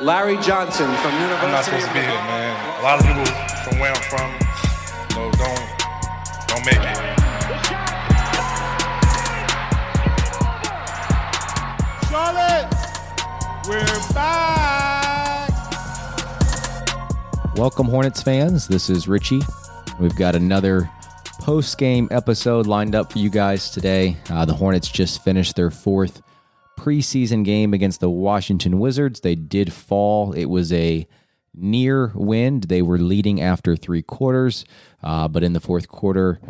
Larry 0.00 0.38
Johnson 0.38 0.86
from 1.02 1.12
University 1.12 1.44
I'm 1.44 1.52
not 1.52 1.62
supposed 1.62 1.86
to 1.86 1.92
be 1.92 2.00
here, 2.00 2.08
man. 2.08 2.80
A 2.80 2.82
lot 2.82 2.98
of 2.98 3.06
people 3.06 3.22
from 3.64 3.78
where 3.78 3.92
I'm 3.92 4.00
from, 4.00 4.32
you 5.10 5.16
know, 5.16 5.30
don't 5.32 5.68
don't 6.48 6.64
make 6.64 6.80
it. 6.80 6.96
Charlotte, 12.08 12.66
we're 13.68 14.14
back. 14.14 15.50
Welcome, 17.56 17.86
Hornets 17.86 18.22
fans. 18.22 18.68
This 18.68 18.88
is 18.88 19.06
Richie. 19.06 19.42
We've 19.98 20.16
got 20.16 20.34
another 20.34 20.90
post 21.40 21.76
game 21.76 22.08
episode 22.10 22.66
lined 22.66 22.94
up 22.94 23.12
for 23.12 23.18
you 23.18 23.28
guys 23.28 23.68
today. 23.68 24.16
Uh, 24.30 24.46
the 24.46 24.54
Hornets 24.54 24.88
just 24.88 25.22
finished 25.22 25.56
their 25.56 25.70
fourth 25.70 26.22
preseason 26.80 27.44
game 27.44 27.74
against 27.74 28.00
the 28.00 28.08
Washington 28.08 28.78
Wizards. 28.78 29.20
They 29.20 29.34
did 29.34 29.70
fall. 29.70 30.32
It 30.32 30.46
was 30.46 30.72
a 30.72 31.06
near 31.54 32.10
win. 32.14 32.60
They 32.60 32.80
were 32.80 32.96
leading 32.96 33.38
after 33.38 33.76
three 33.76 34.00
quarters, 34.00 34.64
uh, 35.02 35.28
but 35.28 35.42
in 35.42 35.52
the 35.52 35.60
fourth 35.60 35.88
quarter, 35.88 36.40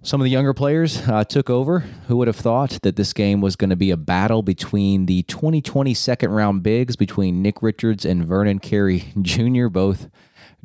some 0.00 0.18
of 0.18 0.24
the 0.24 0.30
younger 0.30 0.54
players 0.54 1.06
uh, 1.06 1.24
took 1.24 1.50
over. 1.50 1.80
Who 2.06 2.16
would 2.16 2.26
have 2.26 2.36
thought 2.36 2.78
that 2.82 2.96
this 2.96 3.12
game 3.12 3.42
was 3.42 3.54
going 3.54 3.68
to 3.68 3.76
be 3.76 3.90
a 3.90 3.98
battle 3.98 4.42
between 4.42 5.04
the 5.04 5.24
2020 5.24 5.92
second 5.92 6.30
round 6.30 6.62
bigs 6.62 6.96
between 6.96 7.42
Nick 7.42 7.62
Richards 7.62 8.06
and 8.06 8.24
Vernon 8.24 8.60
Carey 8.60 9.12
Jr., 9.20 9.68
both 9.68 10.08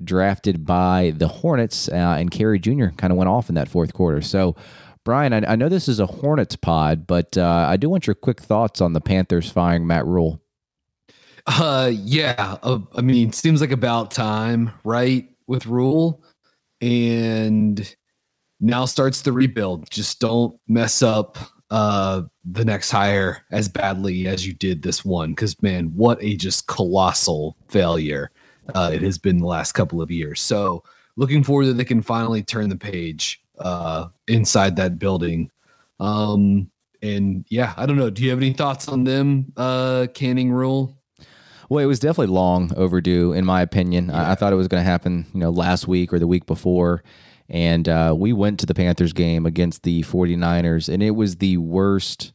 drafted 0.01 0.65
by 0.65 1.11
the 1.17 1.27
Hornets, 1.27 1.89
uh, 1.89 2.15
and 2.17 2.31
Carey 2.31 2.59
Jr. 2.59 2.87
kind 2.95 3.11
of 3.11 3.17
went 3.17 3.29
off 3.29 3.49
in 3.49 3.55
that 3.55 3.67
fourth 3.67 3.93
quarter. 3.93 4.21
So, 4.21 4.55
Brian, 5.05 5.33
I, 5.33 5.53
I 5.53 5.55
know 5.55 5.69
this 5.69 5.87
is 5.87 5.99
a 5.99 6.05
Hornets 6.05 6.55
pod, 6.55 7.05
but 7.05 7.37
uh, 7.37 7.67
I 7.69 7.77
do 7.77 7.89
want 7.89 8.07
your 8.07 8.15
quick 8.15 8.39
thoughts 8.41 8.81
on 8.81 8.93
the 8.93 9.01
Panthers 9.01 9.49
firing 9.49 9.85
Matt 9.85 10.05
Rhule. 10.05 10.41
Uh, 11.45 11.91
yeah. 11.93 12.57
Uh, 12.63 12.79
I 12.95 13.01
mean, 13.01 13.33
seems 13.33 13.59
like 13.59 13.71
about 13.71 14.11
time, 14.11 14.71
right? 14.83 15.27
With 15.47 15.65
Rhule, 15.65 16.23
and 16.79 17.95
now 18.61 18.85
starts 18.85 19.21
the 19.21 19.33
rebuild. 19.33 19.89
Just 19.89 20.19
don't 20.19 20.57
mess 20.67 21.01
up 21.01 21.37
uh 21.69 22.21
the 22.45 22.63
next 22.63 22.91
hire 22.91 23.43
as 23.51 23.67
badly 23.67 24.27
as 24.27 24.45
you 24.45 24.53
did 24.53 24.83
this 24.83 25.03
one, 25.03 25.31
because 25.31 25.61
man, 25.61 25.91
what 25.95 26.21
a 26.21 26.35
just 26.35 26.67
colossal 26.67 27.57
failure 27.67 28.31
uh, 28.73 28.91
it 28.93 29.01
has 29.01 29.17
been 29.17 29.39
the 29.39 29.47
last 29.47 29.73
couple 29.73 30.01
of 30.01 30.11
years. 30.11 30.39
So, 30.39 30.83
looking 31.15 31.43
forward 31.43 31.67
that 31.67 31.73
they 31.73 31.85
can 31.85 32.01
finally 32.01 32.43
turn 32.43 32.69
the 32.69 32.77
page 32.77 33.42
uh 33.59 34.07
inside 34.27 34.75
that 34.75 34.99
building. 34.99 35.49
Um, 35.99 36.69
and 37.01 37.45
yeah, 37.49 37.73
I 37.77 37.85
don't 37.85 37.97
know. 37.97 38.09
Do 38.09 38.23
you 38.23 38.29
have 38.29 38.39
any 38.39 38.53
thoughts 38.53 38.87
on 38.87 39.03
them 39.03 39.53
uh 39.57 40.07
canning 40.13 40.51
Rhule? 40.51 40.97
Well, 41.69 41.83
it 41.83 41.87
was 41.87 41.99
definitely 41.99 42.33
long 42.33 42.71
overdue, 42.75 43.33
in 43.33 43.45
my 43.45 43.61
opinion. 43.61 44.11
I, 44.11 44.31
I 44.31 44.35
thought 44.35 44.53
it 44.53 44.57
was 44.57 44.67
going 44.67 44.83
to 44.83 44.89
happen, 44.89 45.25
you 45.33 45.39
know, 45.39 45.49
last 45.49 45.87
week 45.87 46.13
or 46.13 46.19
the 46.19 46.27
week 46.27 46.45
before. 46.45 47.03
And 47.49 47.89
uh, 47.89 48.13
we 48.17 48.31
went 48.31 48.59
to 48.59 48.65
the 48.65 48.73
Panthers 48.73 49.13
game 49.13 49.45
against 49.45 49.83
the 49.83 50.03
49ers, 50.03 50.91
and 50.91 51.01
it 51.01 51.11
was 51.11 51.37
the 51.37 51.57
worst 51.57 52.31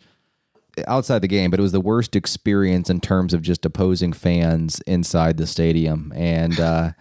outside 0.87 1.21
the 1.21 1.29
game, 1.29 1.51
but 1.51 1.61
it 1.61 1.63
was 1.63 1.73
the 1.73 1.81
worst 1.81 2.15
experience 2.17 2.91
in 2.91 3.01
terms 3.01 3.35
of 3.35 3.43
just 3.43 3.65
opposing 3.65 4.13
fans 4.13 4.81
inside 4.87 5.37
the 5.37 5.47
stadium. 5.47 6.13
And, 6.15 6.59
uh, 6.59 6.93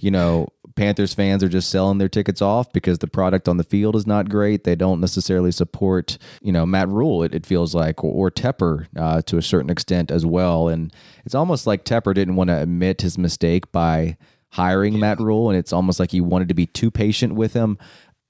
you 0.00 0.10
know, 0.10 0.48
Panthers 0.80 1.12
fans 1.12 1.44
are 1.44 1.48
just 1.50 1.68
selling 1.68 1.98
their 1.98 2.08
tickets 2.08 2.40
off 2.40 2.72
because 2.72 3.00
the 3.00 3.06
product 3.06 3.50
on 3.50 3.58
the 3.58 3.64
field 3.64 3.94
is 3.94 4.06
not 4.06 4.30
great. 4.30 4.64
They 4.64 4.74
don't 4.74 4.98
necessarily 4.98 5.52
support, 5.52 6.16
you 6.40 6.52
know, 6.52 6.64
Matt 6.64 6.88
Rhule, 6.88 7.22
it, 7.22 7.34
it 7.34 7.44
feels 7.44 7.74
like, 7.74 8.02
or, 8.02 8.28
or 8.28 8.30
Tepper 8.30 8.86
uh, 8.96 9.20
to 9.26 9.36
a 9.36 9.42
certain 9.42 9.68
extent 9.68 10.10
as 10.10 10.24
well. 10.24 10.68
And 10.68 10.90
it's 11.26 11.34
almost 11.34 11.66
like 11.66 11.84
Tepper 11.84 12.14
didn't 12.14 12.36
want 12.36 12.48
to 12.48 12.62
admit 12.62 13.02
his 13.02 13.18
mistake 13.18 13.70
by 13.72 14.16
hiring 14.52 14.98
Matt 14.98 15.20
Rhule. 15.20 15.50
And 15.50 15.58
it's 15.58 15.74
almost 15.74 16.00
like 16.00 16.12
he 16.12 16.22
wanted 16.22 16.48
to 16.48 16.54
be 16.54 16.64
too 16.64 16.90
patient 16.90 17.34
with 17.34 17.52
him. 17.52 17.76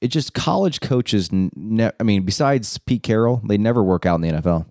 It 0.01 0.09
just 0.09 0.35
college 0.35 0.81
coaches, 0.81 1.29
ne- 1.31 1.93
I 2.01 2.03
mean, 2.03 2.25
besides 2.25 2.79
Pete 2.79 3.05
Carroll, 3.05 3.41
they 3.47 3.59
never 3.59 3.81
work 3.81 4.07
out 4.07 4.17
in 4.17 4.23
the 4.23 4.41
NFL. 4.41 4.67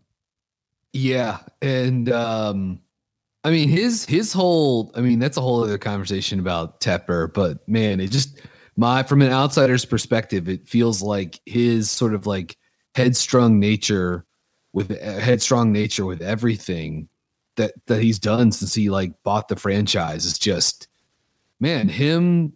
Yeah, 0.91 1.37
and 1.61 2.09
um 2.11 2.81
I 3.43 3.51
mean 3.51 3.69
his 3.69 4.05
his 4.05 4.33
whole 4.33 4.91
I 4.95 5.01
mean 5.01 5.19
that's 5.19 5.37
a 5.37 5.41
whole 5.41 5.63
other 5.63 5.77
conversation 5.77 6.39
about 6.39 6.81
Tepper, 6.81 7.33
but 7.33 7.67
man, 7.67 7.99
it 7.99 8.11
just 8.11 8.41
my 8.75 9.03
from 9.03 9.21
an 9.21 9.31
outsider's 9.31 9.85
perspective, 9.85 10.49
it 10.49 10.67
feels 10.67 11.01
like 11.01 11.39
his 11.45 11.89
sort 11.89 12.13
of 12.13 12.25
like 12.25 12.57
headstrong 12.95 13.59
nature 13.59 14.25
with 14.73 14.91
uh, 14.91 15.19
headstrong 15.19 15.71
nature 15.71 16.05
with 16.05 16.21
everything 16.21 17.07
that 17.55 17.73
that 17.87 18.01
he's 18.01 18.19
done 18.19 18.51
since 18.51 18.73
he 18.73 18.89
like 18.89 19.11
bought 19.23 19.47
the 19.47 19.55
franchise 19.55 20.25
is 20.25 20.37
just 20.37 20.87
man, 21.59 21.87
him 21.89 22.53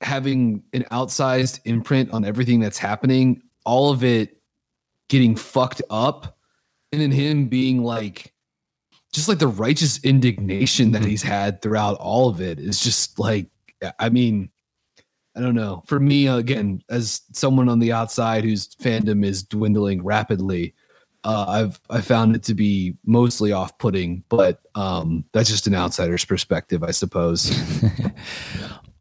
having 0.00 0.62
an 0.72 0.84
outsized 0.90 1.60
imprint 1.64 2.10
on 2.10 2.24
everything 2.24 2.60
that's 2.60 2.78
happening, 2.78 3.42
all 3.64 3.90
of 3.90 4.04
it 4.04 4.40
getting 5.08 5.36
fucked 5.36 5.82
up 5.90 6.38
and 6.92 7.00
then 7.00 7.10
him 7.10 7.48
being 7.48 7.82
like 7.82 8.32
just 9.16 9.28
like 9.28 9.38
the 9.38 9.48
righteous 9.48 9.98
indignation 10.04 10.92
that 10.92 11.04
he's 11.04 11.22
had 11.22 11.62
throughout 11.62 11.96
all 11.96 12.28
of 12.28 12.40
it 12.40 12.60
is 12.60 12.80
just 12.80 13.18
like 13.18 13.48
i 13.98 14.08
mean 14.08 14.50
i 15.34 15.40
don't 15.40 15.54
know 15.54 15.82
for 15.86 15.98
me 15.98 16.28
again 16.28 16.82
as 16.90 17.22
someone 17.32 17.68
on 17.68 17.78
the 17.78 17.92
outside 17.92 18.44
whose 18.44 18.68
fandom 18.76 19.24
is 19.24 19.42
dwindling 19.42 20.04
rapidly 20.04 20.74
uh, 21.24 21.46
i've 21.48 21.80
i 21.88 22.00
found 22.00 22.36
it 22.36 22.42
to 22.42 22.54
be 22.54 22.94
mostly 23.06 23.52
off-putting 23.52 24.22
but 24.28 24.60
um 24.74 25.24
that's 25.32 25.50
just 25.50 25.66
an 25.66 25.74
outsider's 25.74 26.24
perspective 26.24 26.84
i 26.84 26.90
suppose 26.90 27.52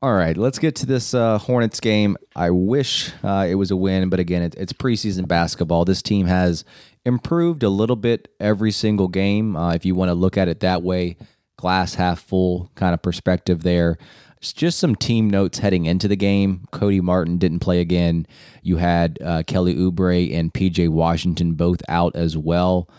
All 0.01 0.13
right, 0.13 0.37
let's 0.37 0.59
get 0.59 0.75
to 0.75 0.85
this 0.85 1.15
uh, 1.15 1.39
Hornets 1.39 1.79
game. 1.79 2.15
I 2.35 2.51
wish 2.51 3.11
uh, 3.23 3.47
it 3.49 3.55
was 3.55 3.71
a 3.71 3.75
win, 3.75 4.09
but 4.09 4.19
again, 4.19 4.43
it, 4.43 4.53
it's 4.55 4.71
preseason 4.71 5.27
basketball. 5.27 5.83
This 5.83 6.03
team 6.03 6.27
has 6.27 6.63
improved 7.05 7.63
a 7.63 7.69
little 7.69 7.95
bit 7.95 8.27
every 8.39 8.71
single 8.71 9.07
game. 9.07 9.55
Uh, 9.55 9.73
if 9.73 9.85
you 9.85 9.95
want 9.95 10.09
to 10.09 10.15
look 10.15 10.37
at 10.37 10.47
it 10.47 10.59
that 10.61 10.83
way, 10.83 11.17
glass 11.57 11.95
half 11.95 12.19
full 12.19 12.71
kind 12.75 12.93
of 12.93 13.01
perspective 13.01 13.63
there. 13.63 13.97
It's 14.37 14.53
just 14.53 14.77
some 14.77 14.95
team 14.95 15.29
notes 15.29 15.59
heading 15.59 15.85
into 15.85 16.07
the 16.07 16.15
game. 16.15 16.65
Cody 16.71 17.01
Martin 17.01 17.37
didn't 17.37 17.59
play 17.59 17.79
again. 17.79 18.27
You 18.61 18.77
had 18.77 19.17
uh, 19.23 19.43
Kelly 19.47 19.75
Oubre 19.75 20.33
and 20.33 20.53
PJ 20.53 20.89
Washington 20.89 21.53
both 21.53 21.81
out 21.87 22.15
as 22.15 22.37
well. 22.37 22.89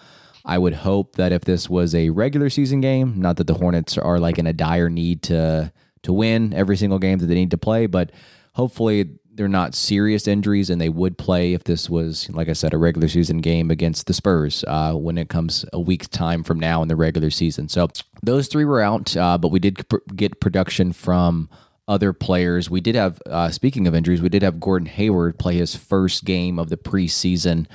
I 0.44 0.58
would 0.58 0.74
hope 0.74 1.16
that 1.16 1.32
if 1.32 1.42
this 1.44 1.68
was 1.68 1.94
a 1.94 2.10
regular 2.10 2.50
season 2.50 2.80
game, 2.80 3.20
not 3.20 3.36
that 3.36 3.48
the 3.48 3.54
Hornets 3.54 3.98
are 3.98 4.18
like 4.18 4.38
in 4.38 4.46
a 4.46 4.52
dire 4.52 4.88
need 4.88 5.22
to 5.24 5.72
to 6.02 6.12
win 6.12 6.52
every 6.54 6.76
single 6.76 7.00
game 7.00 7.18
that 7.18 7.26
they 7.26 7.34
need 7.34 7.50
to 7.50 7.58
play, 7.58 7.86
but 7.86 8.12
hopefully 8.54 9.18
they're 9.36 9.48
not 9.48 9.74
serious 9.74 10.26
injuries, 10.26 10.70
and 10.70 10.80
they 10.80 10.88
would 10.88 11.18
play 11.18 11.52
if 11.52 11.64
this 11.64 11.90
was, 11.90 12.28
like 12.30 12.48
I 12.48 12.54
said, 12.54 12.72
a 12.72 12.78
regular 12.78 13.08
season 13.08 13.38
game 13.38 13.70
against 13.70 14.06
the 14.06 14.14
Spurs 14.14 14.64
uh, 14.66 14.94
when 14.94 15.18
it 15.18 15.28
comes 15.28 15.64
a 15.72 15.80
week's 15.80 16.08
time 16.08 16.42
from 16.42 16.58
now 16.58 16.82
in 16.82 16.88
the 16.88 16.96
regular 16.96 17.30
season. 17.30 17.68
So 17.68 17.88
those 18.22 18.48
three 18.48 18.64
were 18.64 18.80
out, 18.80 19.16
uh, 19.16 19.38
but 19.38 19.48
we 19.48 19.58
did 19.58 19.88
pr- 19.88 19.98
get 20.14 20.40
production 20.40 20.92
from 20.92 21.48
other 21.88 22.12
players. 22.12 22.68
We 22.68 22.80
did 22.80 22.96
have, 22.96 23.20
uh, 23.26 23.50
speaking 23.50 23.86
of 23.86 23.94
injuries, 23.94 24.20
we 24.20 24.28
did 24.28 24.42
have 24.42 24.58
Gordon 24.58 24.88
Hayward 24.88 25.38
play 25.38 25.56
his 25.56 25.76
first 25.76 26.24
game 26.24 26.58
of 26.58 26.68
the 26.68 26.76
preseason. 26.76 27.66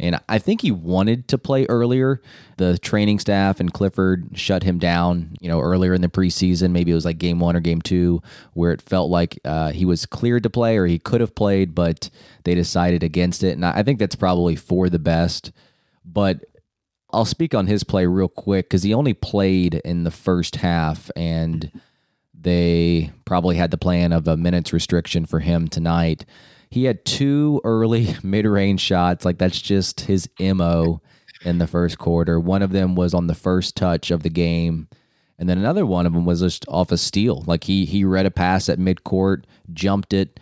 And 0.00 0.18
I 0.28 0.38
think 0.38 0.62
he 0.62 0.70
wanted 0.70 1.28
to 1.28 1.38
play 1.38 1.66
earlier. 1.66 2.20
The 2.56 2.78
training 2.78 3.18
staff 3.18 3.60
and 3.60 3.72
Clifford 3.72 4.30
shut 4.34 4.62
him 4.62 4.78
down, 4.78 5.36
you 5.40 5.48
know, 5.48 5.60
earlier 5.60 5.92
in 5.92 6.00
the 6.00 6.08
preseason. 6.08 6.70
Maybe 6.70 6.90
it 6.90 6.94
was 6.94 7.04
like 7.04 7.18
game 7.18 7.38
one 7.38 7.54
or 7.54 7.60
game 7.60 7.82
two, 7.82 8.22
where 8.54 8.72
it 8.72 8.82
felt 8.82 9.10
like 9.10 9.38
uh, 9.44 9.72
he 9.72 9.84
was 9.84 10.06
cleared 10.06 10.42
to 10.44 10.50
play 10.50 10.78
or 10.78 10.86
he 10.86 10.98
could 10.98 11.20
have 11.20 11.34
played, 11.34 11.74
but 11.74 12.08
they 12.44 12.54
decided 12.54 13.02
against 13.02 13.44
it. 13.44 13.52
And 13.52 13.64
I 13.64 13.82
think 13.82 13.98
that's 13.98 14.16
probably 14.16 14.56
for 14.56 14.88
the 14.88 14.98
best. 14.98 15.52
But 16.04 16.44
I'll 17.12 17.24
speak 17.24 17.54
on 17.54 17.66
his 17.66 17.84
play 17.84 18.06
real 18.06 18.28
quick 18.28 18.66
because 18.68 18.82
he 18.82 18.94
only 18.94 19.14
played 19.14 19.74
in 19.84 20.04
the 20.04 20.10
first 20.10 20.56
half 20.56 21.10
and 21.14 21.70
they 22.42 23.10
probably 23.24 23.56
had 23.56 23.70
the 23.70 23.78
plan 23.78 24.12
of 24.12 24.26
a 24.26 24.36
minutes 24.36 24.72
restriction 24.72 25.26
for 25.26 25.40
him 25.40 25.68
tonight. 25.68 26.24
He 26.70 26.84
had 26.84 27.04
two 27.04 27.60
early 27.64 28.14
mid 28.22 28.46
range 28.46 28.80
shots. 28.80 29.24
Like 29.24 29.38
that's 29.38 29.60
just 29.60 30.02
his 30.02 30.28
MO 30.38 31.00
in 31.44 31.58
the 31.58 31.66
first 31.66 31.98
quarter. 31.98 32.38
One 32.38 32.62
of 32.62 32.72
them 32.72 32.94
was 32.94 33.14
on 33.14 33.26
the 33.26 33.34
first 33.34 33.76
touch 33.76 34.10
of 34.10 34.22
the 34.22 34.30
game. 34.30 34.88
And 35.38 35.48
then 35.48 35.56
another 35.56 35.86
one 35.86 36.04
of 36.04 36.12
them 36.12 36.26
was 36.26 36.40
just 36.40 36.66
off 36.68 36.92
a 36.92 36.98
steal. 36.98 37.42
Like 37.46 37.64
he 37.64 37.86
he 37.86 38.04
read 38.04 38.26
a 38.26 38.30
pass 38.30 38.68
at 38.68 38.78
midcourt, 38.78 39.44
jumped 39.72 40.12
it, 40.12 40.38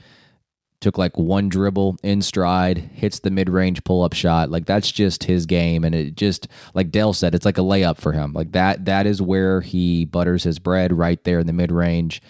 took 0.81 0.99
like 0.99 1.17
one 1.17 1.49
dribble 1.49 1.99
in 2.03 2.21
stride, 2.21 2.79
hits 2.79 3.21
the 3.21 3.31
mid 3.31 3.49
range 3.49 3.85
pull 3.85 4.03
up 4.03 4.13
shot. 4.13 4.51
Like 4.51 4.67
that's 4.67 4.91
just 4.91 5.25
his 5.25 5.47
game, 5.47 5.85
and 5.85 5.95
it 5.95 6.17
just 6.17 6.49
like 6.75 6.91
Dell 6.91 7.13
said, 7.13 7.35
it's 7.35 7.45
like 7.45 7.59
a 7.59 7.63
layup 7.63 7.99
for 7.99 8.13
him. 8.13 8.33
Like 8.33 8.53
that 8.53 8.87
that 8.87 9.07
is 9.07 9.23
where 9.23 9.61
he 9.61 10.05
butters 10.05 10.43
his 10.43 10.59
bread 10.59 10.93
right 10.93 11.23
there 11.23 11.39
in 11.39 11.47
the 11.47 11.53
mid 11.53 11.71
range. 11.71 12.21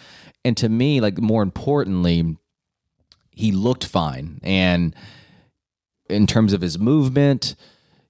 And 0.45 0.55
to 0.59 0.69
me, 0.69 1.01
like 1.01 1.19
more 1.19 1.43
importantly, 1.43 2.37
he 3.39 3.53
looked 3.53 3.85
fine. 3.85 4.41
And 4.43 4.97
in 6.11 6.27
terms 6.27 6.53
of 6.53 6.61
his 6.61 6.77
movement, 6.77 7.55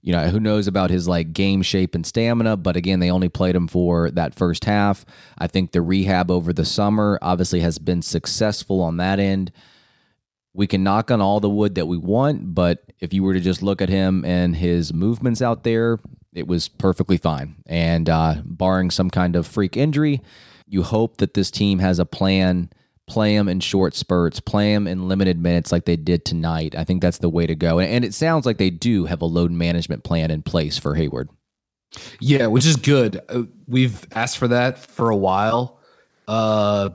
you 0.01 0.11
know, 0.11 0.29
who 0.29 0.41
knows 0.41 0.67
about 0.67 0.89
his 0.89 1.07
like 1.07 1.35
game 1.35 1.61
shape 1.61 1.95
and 1.95 2.07
stamina, 2.07 2.57
but 2.57 2.77
again, 2.79 3.01
they 3.01 3.11
only 3.11 3.29
played 3.29 3.55
him 3.55 3.69
for 3.69 4.11
that 4.13 4.35
first 4.35 4.65
half. 4.65 5.05
I 5.37 5.47
think 5.47 5.73
the 5.73 5.83
rehab 5.83 6.31
over 6.31 6.55
the 6.55 6.65
summer 6.65 7.19
obviously 7.21 7.61
has 7.61 7.79
been 7.79 8.01
successful 8.01 8.81
on 8.81 8.97
that 8.97 9.21
end. 9.21 9.53
We 10.55 10.67
can 10.67 10.83
knock 10.83 11.11
on 11.11 11.21
all 11.21 11.41
the 11.41 11.51
wood 11.51 11.75
that 11.75 11.85
we 11.85 11.99
want, 11.99 12.55
but 12.55 12.85
if 12.99 13.13
you 13.13 13.23
were 13.23 13.35
to 13.35 13.41
just 13.41 13.63
look 13.63 13.83
at 13.83 13.91
him 13.91 14.25
and 14.25 14.57
his 14.57 14.95
movements 14.95 15.43
out 15.43 15.63
there, 15.63 15.99
it 16.33 16.49
was 16.49 16.69
perfectly 16.69 17.19
fine. 17.19 17.57
And 17.67 18.09
uh, 18.09 18.37
barring 18.47 18.91
some 18.91 19.11
kind 19.11 19.37
of 19.37 19.47
freak 19.47 19.77
injury, 19.77 20.23
you 20.67 20.85
hope 20.85 21.19
that 21.19 21.35
this 21.35 21.51
team 21.51 21.81
has 21.81 21.99
a 21.99 22.07
plan 22.07 22.71
play 23.09 23.35
him 23.35 23.49
in 23.49 23.61
short 23.61 23.95
spurts, 23.95 24.41
play 24.41 24.73
him 24.73 24.87
in 24.87 25.09
limited 25.09 25.41
minutes 25.41 25.73
like 25.73 25.85
they 25.85 25.97
did 25.97 26.25
tonight. 26.25 26.75
I 26.77 26.85
think 26.85 27.03
that's 27.03 27.19
the 27.19 27.29
way 27.29 27.47
to 27.47 27.55
go. 27.55 27.81
And 27.81 28.05
it 28.05 28.15
sounds 28.15 28.47
like 28.47 28.59
they 28.59 28.71
do 28.71 29.07
have 29.07 29.23
a 29.23 29.27
load 29.27 29.51
management 29.51 30.05
plan 30.05 30.31
in 30.31 30.43
place 30.43 30.79
for 30.79 30.95
Hayward. 30.95 31.29
Yeah, 32.21 32.47
which 32.47 32.67
is 32.67 32.77
good. 32.77 33.21
Uh, 33.29 33.45
we've 33.67 34.07
asked 34.13 34.39
for 34.39 34.49
that 34.49 34.79
for 34.79 35.11
a 35.11 35.17
while. 35.17 35.81
Uh, 36.27 36.91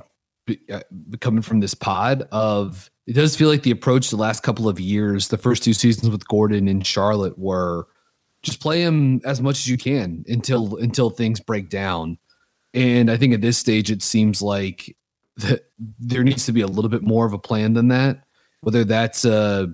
uh, 0.71 0.81
coming 1.21 1.41
from 1.41 1.61
this 1.61 1.73
pod 1.73 2.27
of 2.31 2.91
it 3.07 3.13
does 3.13 3.35
feel 3.35 3.49
like 3.49 3.63
the 3.63 3.71
approach 3.71 4.09
the 4.09 4.17
last 4.17 4.43
couple 4.43 4.67
of 4.67 4.79
years, 4.79 5.29
the 5.29 5.37
first 5.37 5.63
two 5.63 5.73
seasons 5.73 6.09
with 6.09 6.27
Gordon 6.27 6.67
and 6.67 6.85
Charlotte 6.85 7.37
were 7.39 7.87
just 8.41 8.59
play 8.59 8.81
him 8.81 9.21
as 9.25 9.41
much 9.41 9.55
as 9.59 9.67
you 9.67 9.77
can 9.77 10.25
until 10.27 10.77
until 10.77 11.09
things 11.09 11.39
break 11.39 11.69
down. 11.69 12.17
And 12.73 13.09
I 13.09 13.17
think 13.17 13.33
at 13.33 13.41
this 13.41 13.57
stage 13.57 13.89
it 13.89 14.03
seems 14.03 14.41
like 14.41 14.95
that 15.37 15.65
there 15.99 16.23
needs 16.23 16.45
to 16.45 16.51
be 16.51 16.61
a 16.61 16.67
little 16.67 16.89
bit 16.89 17.03
more 17.03 17.25
of 17.25 17.33
a 17.33 17.39
plan 17.39 17.73
than 17.73 17.87
that. 17.89 18.23
Whether 18.61 18.83
that's 18.83 19.25
uh, 19.25 19.67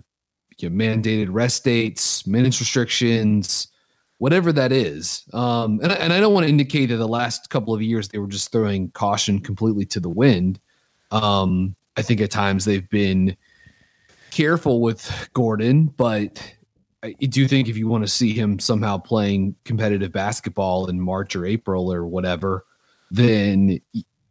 you 0.58 0.70
know, 0.70 0.76
mandated 0.76 1.28
rest 1.30 1.64
dates, 1.64 2.26
minutes 2.26 2.60
restrictions, 2.60 3.68
whatever 4.18 4.52
that 4.52 4.72
is. 4.72 5.24
Um, 5.34 5.80
and, 5.82 5.92
and 5.92 6.14
I 6.14 6.20
don't 6.20 6.34
want 6.34 6.46
to 6.46 6.50
indicate 6.50 6.88
that 6.88 6.98
the 6.98 7.08
last 7.08 7.50
couple 7.50 7.74
of 7.74 7.82
years 7.82 8.10
they 8.10 8.20
were 8.20 8.28
just 8.28 8.52
throwing 8.52 8.92
caution 8.92 9.40
completely 9.40 9.86
to 9.88 10.00
the 10.00 10.10
wind. 10.10 10.60
Um, 11.12 11.76
I 11.98 12.02
think 12.02 12.22
at 12.22 12.32
times 12.32 12.66
they've 12.66 12.90
been 12.90 13.36
careful 14.32 14.82
with 14.82 15.30
Gordon, 15.34 15.86
but 15.86 16.56
I 17.02 17.14
do 17.14 17.48
think 17.48 17.70
if 17.70 17.78
you 17.78 17.88
want 17.88 18.04
to 18.04 18.10
see 18.10 18.34
him 18.34 18.60
somehow 18.60 18.98
playing 18.98 19.56
competitive 19.64 20.12
basketball 20.12 20.88
in 20.88 21.00
March 21.00 21.36
or 21.36 21.46
April 21.46 21.92
or 21.92 22.06
whatever, 22.06 22.66
then 23.10 23.80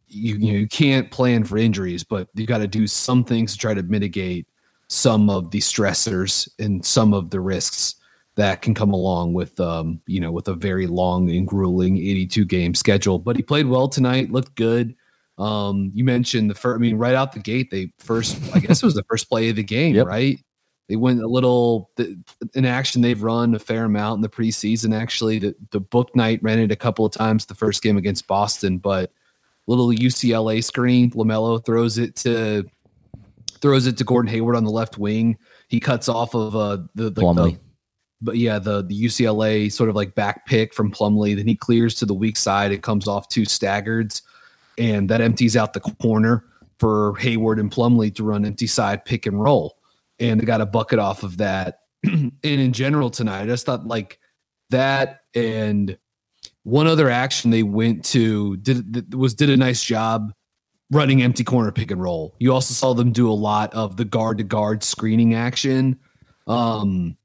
you 0.09 0.37
you, 0.37 0.53
know, 0.53 0.59
you 0.59 0.69
can't 0.69 1.11
plan 1.11 1.45
for 1.45 1.59
injuries, 1.59 2.05
but 2.05 2.29
you 2.35 2.47
got 2.47 2.59
to 2.59 2.67
do 2.67 2.87
some 2.87 3.25
things 3.25 3.53
to 3.53 3.59
try 3.59 3.75
to 3.75 3.83
mitigate 3.83 4.47
some 4.89 5.29
of 5.29 5.51
the 5.51 5.59
stressors 5.59 6.49
and 6.59 6.85
some 6.85 7.13
of 7.13 7.31
the 7.31 7.41
risks 7.41 7.97
that 8.37 8.63
can 8.63 8.73
come 8.73 8.93
along 8.93 9.35
with 9.35 9.59
um, 9.61 10.01
you 10.07 10.21
know 10.21 10.31
with 10.31 10.49
a 10.49 10.55
very 10.55 10.87
long 10.87 11.31
and 11.31 11.47
grueling 11.47 11.99
82 11.99 12.45
game 12.45 12.75
schedule. 12.75 13.19
But 13.19 13.37
he 13.37 13.43
played 13.43 13.67
well 13.67 13.89
tonight, 13.89 14.31
looked 14.31 14.55
good. 14.55 14.95
Um, 15.39 15.93
you 15.95 16.05
mentioned 16.05 16.51
the 16.51 16.55
first, 16.55 16.77
I 16.77 16.81
mean, 16.81 16.97
right 16.97 17.15
out 17.15 17.33
the 17.33 17.39
gate, 17.39 17.71
they 17.71 17.93
first, 17.99 18.37
I 18.55 18.59
guess 18.59 18.83
it 18.83 18.87
was 18.87 18.95
the 18.95 19.05
first 19.05 19.29
play 19.29 19.49
of 19.51 19.57
the 19.57 19.63
game, 19.63 19.95
yep. 19.95 20.07
right? 20.07 20.39
They 20.89 20.97
went 20.97 21.23
a 21.23 21.29
little 21.29 21.91
in 22.55 22.65
action. 22.65 23.03
They've 23.03 23.23
run 23.23 23.55
a 23.55 23.59
fair 23.59 23.85
amount 23.85 24.19
in 24.19 24.23
the 24.23 24.29
preseason. 24.29 24.99
Actually, 24.99 25.39
the, 25.39 25.55
the 25.71 25.81
Bouknight 25.81 26.41
ran 26.43 26.59
it 26.59 26.73
a 26.73 26.77
couple 26.77 27.05
of 27.05 27.13
times 27.13 27.45
the 27.45 27.55
first 27.55 27.83
game 27.83 27.99
against 27.99 28.27
Boston, 28.27 28.79
but 28.79 29.13
little 29.69 29.89
UCLA 29.89 30.65
screen. 30.65 31.11
Lamelo 31.13 31.65
throws 31.65 31.99
it 31.99 32.17
to 32.17 32.65
throws 33.61 33.87
it 33.87 33.97
to 33.99 34.05
Gordon 34.05 34.31
Hayward 34.31 34.57
on 34.57 34.65
the 34.65 34.71
left 34.71 34.99
wing. 34.99 35.37
He 35.69 35.79
cuts 35.79 36.09
off 36.09 36.35
of 36.35 36.57
uh, 36.57 36.79
the, 36.95 37.11
the 37.11 37.59
but 38.21 38.37
yeah, 38.37 38.59
the 38.59 38.83
the 38.83 39.05
UCLA 39.05 39.71
sort 39.71 39.89
of 39.89 39.95
like 39.95 40.15
back 40.15 40.47
pick 40.47 40.75
from 40.75 40.91
Plumlee. 40.91 41.37
Then 41.37 41.47
he 41.47 41.55
clears 41.55 41.95
to 41.97 42.07
the 42.07 42.15
weak 42.15 42.37
side. 42.37 42.73
It 42.73 42.83
comes 42.83 43.07
off 43.07 43.29
two 43.29 43.45
staggers, 43.45 44.23
and 44.77 45.09
that 45.11 45.21
empties 45.21 45.57
out 45.57 45.73
the 45.73 45.81
corner 45.81 46.45
for 46.79 47.15
Hayward 47.17 47.59
and 47.59 47.71
Plumlee 47.71 48.15
to 48.17 48.25
run 48.25 48.45
empty 48.45 48.67
side 48.67 49.05
pick 49.05 49.27
and 49.27 49.41
roll. 49.41 49.77
And 50.19 50.41
they 50.41 50.47
got 50.47 50.61
a 50.61 50.67
bucket 50.67 50.99
off 50.99 51.23
of 51.23 51.37
that. 51.37 51.81
and 52.05 52.33
in 52.43 52.73
general 52.73 53.11
tonight, 53.11 53.43
I 53.43 53.47
just 53.47 53.67
thought 53.67 53.87
like 53.87 54.19
that 54.71 55.21
and 55.35 55.97
one 56.69 56.87
other 56.87 57.09
action 57.09 57.51
they 57.51 57.63
went 57.63 58.05
to 58.05 58.57
did 58.59 59.15
was 59.15 59.35
did 59.35 59.49
a 59.49 59.57
nice 59.57 59.83
job 59.83 60.33
running 60.91 61.23
empty 61.23 61.43
corner 61.43 61.73
pick 61.73 61.91
and 61.91 62.03
roll. 62.03 62.35
You 62.39 62.53
also 62.53 62.75
saw 62.75 62.93
them 62.95 63.11
do 63.11 63.31
a 63.31 63.33
lot 63.33 63.73
of 63.75 63.97
the 63.97 64.05
guard 64.05 64.39
to 64.39 64.45
guard 64.45 64.83
screening 64.83 65.35
action, 65.35 65.99
um, 66.47 67.17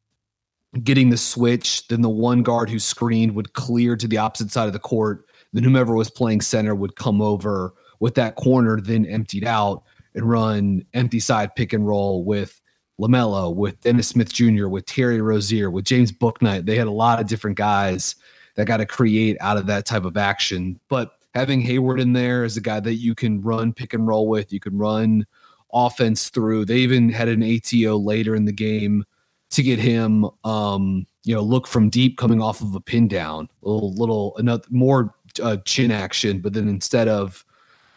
getting 0.83 1.09
the 1.09 1.17
switch. 1.17 1.87
Then 1.87 2.01
the 2.01 2.09
one 2.09 2.41
guard 2.41 2.69
who 2.69 2.79
screened 2.79 3.35
would 3.35 3.53
clear 3.53 3.97
to 3.97 4.07
the 4.07 4.17
opposite 4.17 4.51
side 4.51 4.67
of 4.67 4.73
the 4.73 4.79
court. 4.79 5.25
Then 5.51 5.63
whomever 5.63 5.93
was 5.93 6.09
playing 6.09 6.41
center 6.41 6.73
would 6.73 6.95
come 6.95 7.21
over 7.21 7.73
with 7.99 8.15
that 8.15 8.35
corner, 8.35 8.79
then 8.79 9.05
emptied 9.05 9.45
out 9.45 9.83
and 10.15 10.29
run 10.29 10.85
empty 10.93 11.19
side 11.19 11.53
pick 11.55 11.73
and 11.73 11.85
roll 11.85 12.23
with 12.23 12.61
LaMelo, 12.99 13.53
with 13.53 13.81
Dennis 13.81 14.07
Smith 14.07 14.31
Jr., 14.31 14.67
with 14.67 14.85
Terry 14.85 15.19
Rozier, 15.19 15.69
with 15.69 15.85
James 15.85 16.11
Bouknight. 16.11 16.65
They 16.65 16.75
had 16.75 16.87
a 16.87 16.91
lot 16.91 17.19
of 17.19 17.27
different 17.27 17.57
guys 17.57 18.15
that 18.55 18.65
got 18.65 18.77
to 18.77 18.85
create 18.85 19.37
out 19.39 19.57
of 19.57 19.67
that 19.67 19.85
type 19.85 20.05
of 20.05 20.17
action. 20.17 20.79
But 20.89 21.17
having 21.33 21.61
Hayward 21.61 21.99
in 21.99 22.13
there 22.13 22.43
as 22.43 22.57
a 22.57 22.61
guy 22.61 22.79
that 22.79 22.95
you 22.95 23.15
can 23.15 23.41
run 23.41 23.73
pick 23.73 23.93
and 23.93 24.07
roll 24.07 24.27
with, 24.27 24.53
you 24.53 24.59
can 24.59 24.77
run 24.77 25.25
offense 25.73 26.29
through. 26.29 26.65
They 26.65 26.77
even 26.77 27.09
had 27.09 27.27
an 27.27 27.43
ATO 27.43 27.97
later 27.97 28.35
in 28.35 28.45
the 28.45 28.51
game 28.51 29.03
to 29.51 29.63
get 29.63 29.79
him, 29.79 30.25
um, 30.43 31.05
you 31.23 31.35
know, 31.35 31.41
look 31.41 31.67
from 31.67 31.89
deep 31.89 32.17
coming 32.17 32.41
off 32.41 32.61
of 32.61 32.75
a 32.75 32.79
pin 32.79 33.07
down, 33.07 33.49
a 33.63 33.69
little, 33.69 33.93
little 33.93 34.35
another 34.37 34.63
more 34.69 35.15
uh, 35.41 35.57
chin 35.65 35.91
action. 35.91 36.39
But 36.39 36.53
then 36.53 36.67
instead 36.67 37.07
of 37.07 37.43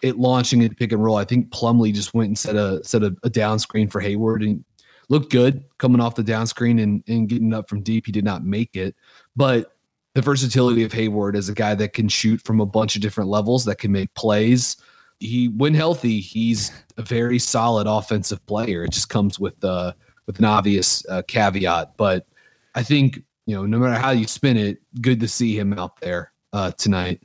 it 0.02 0.18
launching 0.18 0.62
into 0.62 0.76
pick 0.76 0.92
and 0.92 1.02
roll, 1.02 1.16
I 1.16 1.25
think 1.25 1.50
Plumlee 1.50 1.94
just 1.94 2.14
went 2.14 2.28
and 2.28 2.38
set 2.38 2.56
a 2.56 2.82
set 2.84 3.02
a, 3.02 3.14
a 3.22 3.30
down 3.30 3.58
screen 3.58 3.88
for 3.88 4.00
Hayward 4.00 4.42
and 4.42 4.64
looked 5.08 5.30
good 5.30 5.64
coming 5.78 6.00
off 6.00 6.14
the 6.14 6.22
down 6.22 6.46
screen 6.46 6.78
and, 6.78 7.02
and 7.08 7.28
getting 7.28 7.54
up 7.54 7.68
from 7.68 7.82
deep. 7.82 8.06
He 8.06 8.12
did 8.12 8.25
not 8.25 8.44
make 8.44 8.76
it, 8.76 8.94
but 9.34 9.75
the 10.16 10.23
versatility 10.23 10.82
of 10.82 10.94
Hayward 10.94 11.37
as 11.37 11.50
a 11.50 11.54
guy 11.54 11.75
that 11.75 11.92
can 11.92 12.08
shoot 12.08 12.40
from 12.42 12.58
a 12.58 12.64
bunch 12.64 12.96
of 12.96 13.02
different 13.02 13.28
levels, 13.28 13.66
that 13.66 13.76
can 13.76 13.92
make 13.92 14.14
plays. 14.14 14.78
He, 15.20 15.49
when 15.49 15.75
healthy, 15.75 16.20
he's 16.20 16.73
a 16.96 17.02
very 17.02 17.38
solid 17.38 17.87
offensive 17.87 18.44
player. 18.46 18.85
It 18.85 18.92
just 18.92 19.11
comes 19.11 19.38
with 19.38 19.62
uh, 19.62 19.92
with 20.26 20.38
an 20.38 20.46
obvious 20.46 21.04
uh, 21.11 21.20
caveat, 21.28 21.99
but 21.99 22.26
I 22.75 22.82
think 22.82 23.18
you 23.44 23.56
know, 23.56 23.66
no 23.66 23.78
matter 23.78 24.00
how 24.00 24.11
you 24.11 24.26
spin 24.26 24.56
it, 24.56 24.78
good 25.02 25.20
to 25.20 25.28
see 25.28 25.56
him 25.56 25.75
out 25.75 26.00
there 26.00 26.32
uh, 26.54 26.70
tonight. 26.73 27.23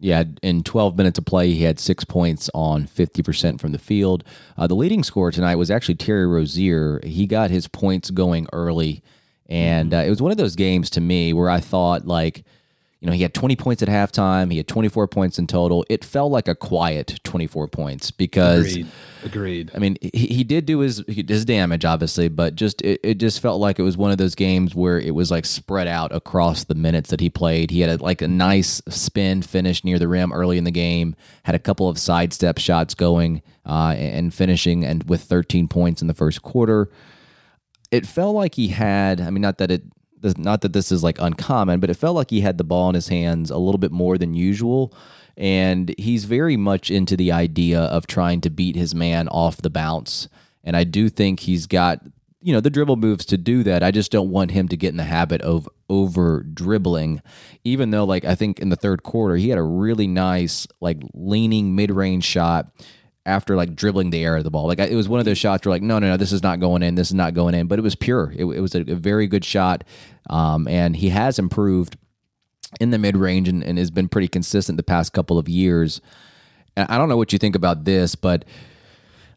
Yeah, 0.00 0.24
in 0.42 0.64
12 0.64 0.98
minutes 0.98 1.20
of 1.20 1.26
play, 1.26 1.52
he 1.52 1.62
had 1.62 1.78
six 1.78 2.02
points 2.02 2.50
on 2.52 2.88
50% 2.88 3.60
from 3.60 3.70
the 3.70 3.78
field. 3.78 4.24
Uh, 4.58 4.66
the 4.66 4.74
leading 4.74 5.04
scorer 5.04 5.30
tonight 5.30 5.54
was 5.54 5.70
actually 5.70 5.94
Terry 5.94 6.26
Rozier. 6.26 7.00
He 7.04 7.26
got 7.26 7.50
his 7.50 7.68
points 7.68 8.10
going 8.10 8.46
early, 8.52 9.02
and 9.48 9.94
uh, 9.94 9.98
it 9.98 10.10
was 10.10 10.20
one 10.20 10.32
of 10.32 10.38
those 10.38 10.56
games 10.56 10.90
to 10.90 11.00
me 11.00 11.32
where 11.32 11.50
I 11.50 11.60
thought, 11.60 12.06
like, 12.06 12.44
you 13.00 13.06
know, 13.06 13.12
he 13.12 13.22
had 13.22 13.34
20 13.34 13.56
points 13.56 13.82
at 13.82 13.88
halftime. 13.88 14.50
He 14.50 14.56
had 14.56 14.66
24 14.66 15.06
points 15.06 15.38
in 15.38 15.46
total. 15.46 15.84
It 15.90 16.02
felt 16.02 16.32
like 16.32 16.48
a 16.48 16.54
quiet 16.54 17.20
24 17.24 17.68
points 17.68 18.10
because, 18.10 18.72
Agreed. 18.72 18.86
Agreed. 19.22 19.70
I 19.74 19.78
mean, 19.78 19.98
he, 20.00 20.26
he 20.26 20.44
did 20.44 20.64
do 20.64 20.78
his 20.78 21.04
his 21.06 21.44
damage, 21.44 21.84
obviously, 21.84 22.28
but 22.28 22.54
just 22.54 22.80
it, 22.82 22.98
it 23.04 23.14
just 23.14 23.40
felt 23.40 23.60
like 23.60 23.78
it 23.78 23.82
was 23.82 23.98
one 23.98 24.10
of 24.10 24.18
those 24.18 24.34
games 24.34 24.74
where 24.74 24.98
it 24.98 25.14
was 25.14 25.30
like 25.30 25.44
spread 25.44 25.86
out 25.86 26.12
across 26.12 26.64
the 26.64 26.74
minutes 26.74 27.10
that 27.10 27.20
he 27.20 27.28
played. 27.28 27.70
He 27.70 27.80
had 27.80 28.00
a, 28.00 28.02
like 28.02 28.22
a 28.22 28.28
nice 28.28 28.80
spin 28.88 29.42
finish 29.42 29.84
near 29.84 29.98
the 29.98 30.08
rim 30.08 30.32
early 30.32 30.56
in 30.56 30.64
the 30.64 30.70
game. 30.70 31.14
Had 31.42 31.54
a 31.54 31.60
couple 31.60 31.88
of 31.88 31.98
sidestep 31.98 32.58
shots 32.58 32.94
going 32.94 33.42
uh, 33.66 33.94
and 33.96 34.32
finishing, 34.32 34.84
and 34.84 35.04
with 35.04 35.22
13 35.22 35.68
points 35.68 36.00
in 36.00 36.08
the 36.08 36.14
first 36.14 36.42
quarter. 36.42 36.88
It 37.90 38.06
felt 38.06 38.34
like 38.34 38.54
he 38.54 38.68
had. 38.68 39.20
I 39.20 39.30
mean, 39.30 39.42
not 39.42 39.58
that 39.58 39.70
it 39.70 39.82
not 40.38 40.62
that 40.62 40.72
this 40.72 40.90
is 40.90 41.02
like 41.04 41.20
uncommon, 41.20 41.78
but 41.80 41.90
it 41.90 41.94
felt 41.94 42.16
like 42.16 42.30
he 42.30 42.40
had 42.40 42.58
the 42.58 42.64
ball 42.64 42.88
in 42.88 42.94
his 42.94 43.08
hands 43.08 43.50
a 43.50 43.58
little 43.58 43.78
bit 43.78 43.92
more 43.92 44.18
than 44.18 44.34
usual. 44.34 44.92
And 45.36 45.94
he's 45.98 46.24
very 46.24 46.56
much 46.56 46.90
into 46.90 47.16
the 47.16 47.30
idea 47.30 47.80
of 47.80 48.06
trying 48.06 48.40
to 48.40 48.50
beat 48.50 48.74
his 48.74 48.94
man 48.94 49.28
off 49.28 49.58
the 49.58 49.70
bounce. 49.70 50.28
And 50.64 50.76
I 50.76 50.84
do 50.84 51.08
think 51.08 51.40
he's 51.40 51.66
got, 51.66 52.00
you 52.40 52.52
know, 52.52 52.60
the 52.60 52.70
dribble 52.70 52.96
moves 52.96 53.26
to 53.26 53.36
do 53.36 53.62
that. 53.64 53.82
I 53.82 53.90
just 53.90 54.10
don't 54.10 54.30
want 54.30 54.50
him 54.50 54.66
to 54.68 54.76
get 54.76 54.88
in 54.88 54.96
the 54.96 55.04
habit 55.04 55.42
of 55.42 55.68
over 55.88 56.42
dribbling, 56.42 57.20
even 57.64 57.90
though, 57.90 58.04
like, 58.04 58.24
I 58.24 58.34
think 58.34 58.58
in 58.58 58.70
the 58.70 58.76
third 58.76 59.02
quarter, 59.02 59.36
he 59.36 59.50
had 59.50 59.58
a 59.58 59.62
really 59.62 60.06
nice, 60.08 60.66
like, 60.80 60.98
leaning 61.12 61.76
mid 61.76 61.90
range 61.90 62.24
shot 62.24 62.72
after 63.26 63.56
like 63.56 63.74
dribbling 63.74 64.10
the 64.10 64.24
air 64.24 64.36
of 64.36 64.44
the 64.44 64.50
ball. 64.50 64.66
Like 64.66 64.78
it 64.78 64.94
was 64.94 65.08
one 65.08 65.18
of 65.18 65.26
those 65.26 65.36
shots 65.36 65.66
where 65.66 65.74
like, 65.74 65.82
no, 65.82 65.98
no, 65.98 66.08
no, 66.08 66.16
this 66.16 66.32
is 66.32 66.42
not 66.42 66.60
going 66.60 66.82
in. 66.82 66.94
This 66.94 67.08
is 67.08 67.14
not 67.14 67.34
going 67.34 67.54
in. 67.54 67.66
But 67.66 67.78
it 67.78 67.82
was 67.82 67.96
pure. 67.96 68.32
It, 68.34 68.44
it 68.44 68.60
was 68.60 68.74
a, 68.74 68.80
a, 68.80 68.94
very 68.94 69.26
good 69.26 69.44
shot, 69.44 69.84
um, 70.30 70.66
and 70.68 70.96
he 70.96 71.10
has 71.10 71.38
improved 71.38 71.96
in 72.80 72.90
the 72.90 72.98
mid 72.98 73.16
range 73.16 73.48
and, 73.48 73.62
and 73.62 73.78
has 73.78 73.90
been 73.90 74.08
pretty 74.08 74.28
consistent 74.28 74.76
the 74.76 74.82
past 74.82 75.12
couple 75.12 75.38
of 75.38 75.48
years. 75.48 76.00
And 76.76 76.88
I 76.88 76.96
don't 76.96 77.08
know 77.08 77.16
what 77.16 77.32
you 77.32 77.38
think 77.38 77.56
about 77.56 77.84
this, 77.84 78.14
but. 78.14 78.46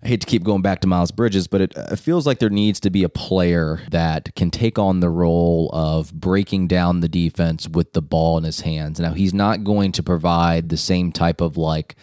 I 0.02 0.08
hate 0.08 0.22
to 0.22 0.28
keep 0.28 0.44
going 0.44 0.62
back 0.62 0.80
to 0.80 0.88
Miles 0.88 1.12
Bridges, 1.12 1.48
but 1.48 1.60
it, 1.60 1.74
it, 1.76 2.00
feels 2.00 2.26
like 2.26 2.40
there 2.40 2.50
needs 2.50 2.80
to 2.80 2.90
be 2.90 3.04
a 3.04 3.10
player 3.10 3.82
that 3.92 4.34
can 4.34 4.50
take 4.50 4.80
on 4.80 5.02
the 5.02 5.10
role 5.10 5.70
of 5.74 6.14
breaking 6.14 6.68
down 6.68 7.02
the 7.02 7.10
defense 7.10 7.68
with 7.68 7.92
the 7.92 8.02
ball 8.02 8.38
in 8.38 8.46
his 8.46 8.62
hands. 8.62 9.02
Now, 9.02 9.12
he's 9.12 9.34
not 9.34 9.66
going 9.66 9.92
to 9.92 10.02
provide 10.02 10.70
the 10.70 10.78
same 10.78 11.12
type 11.12 11.42
of 11.42 11.58
like 11.58 11.98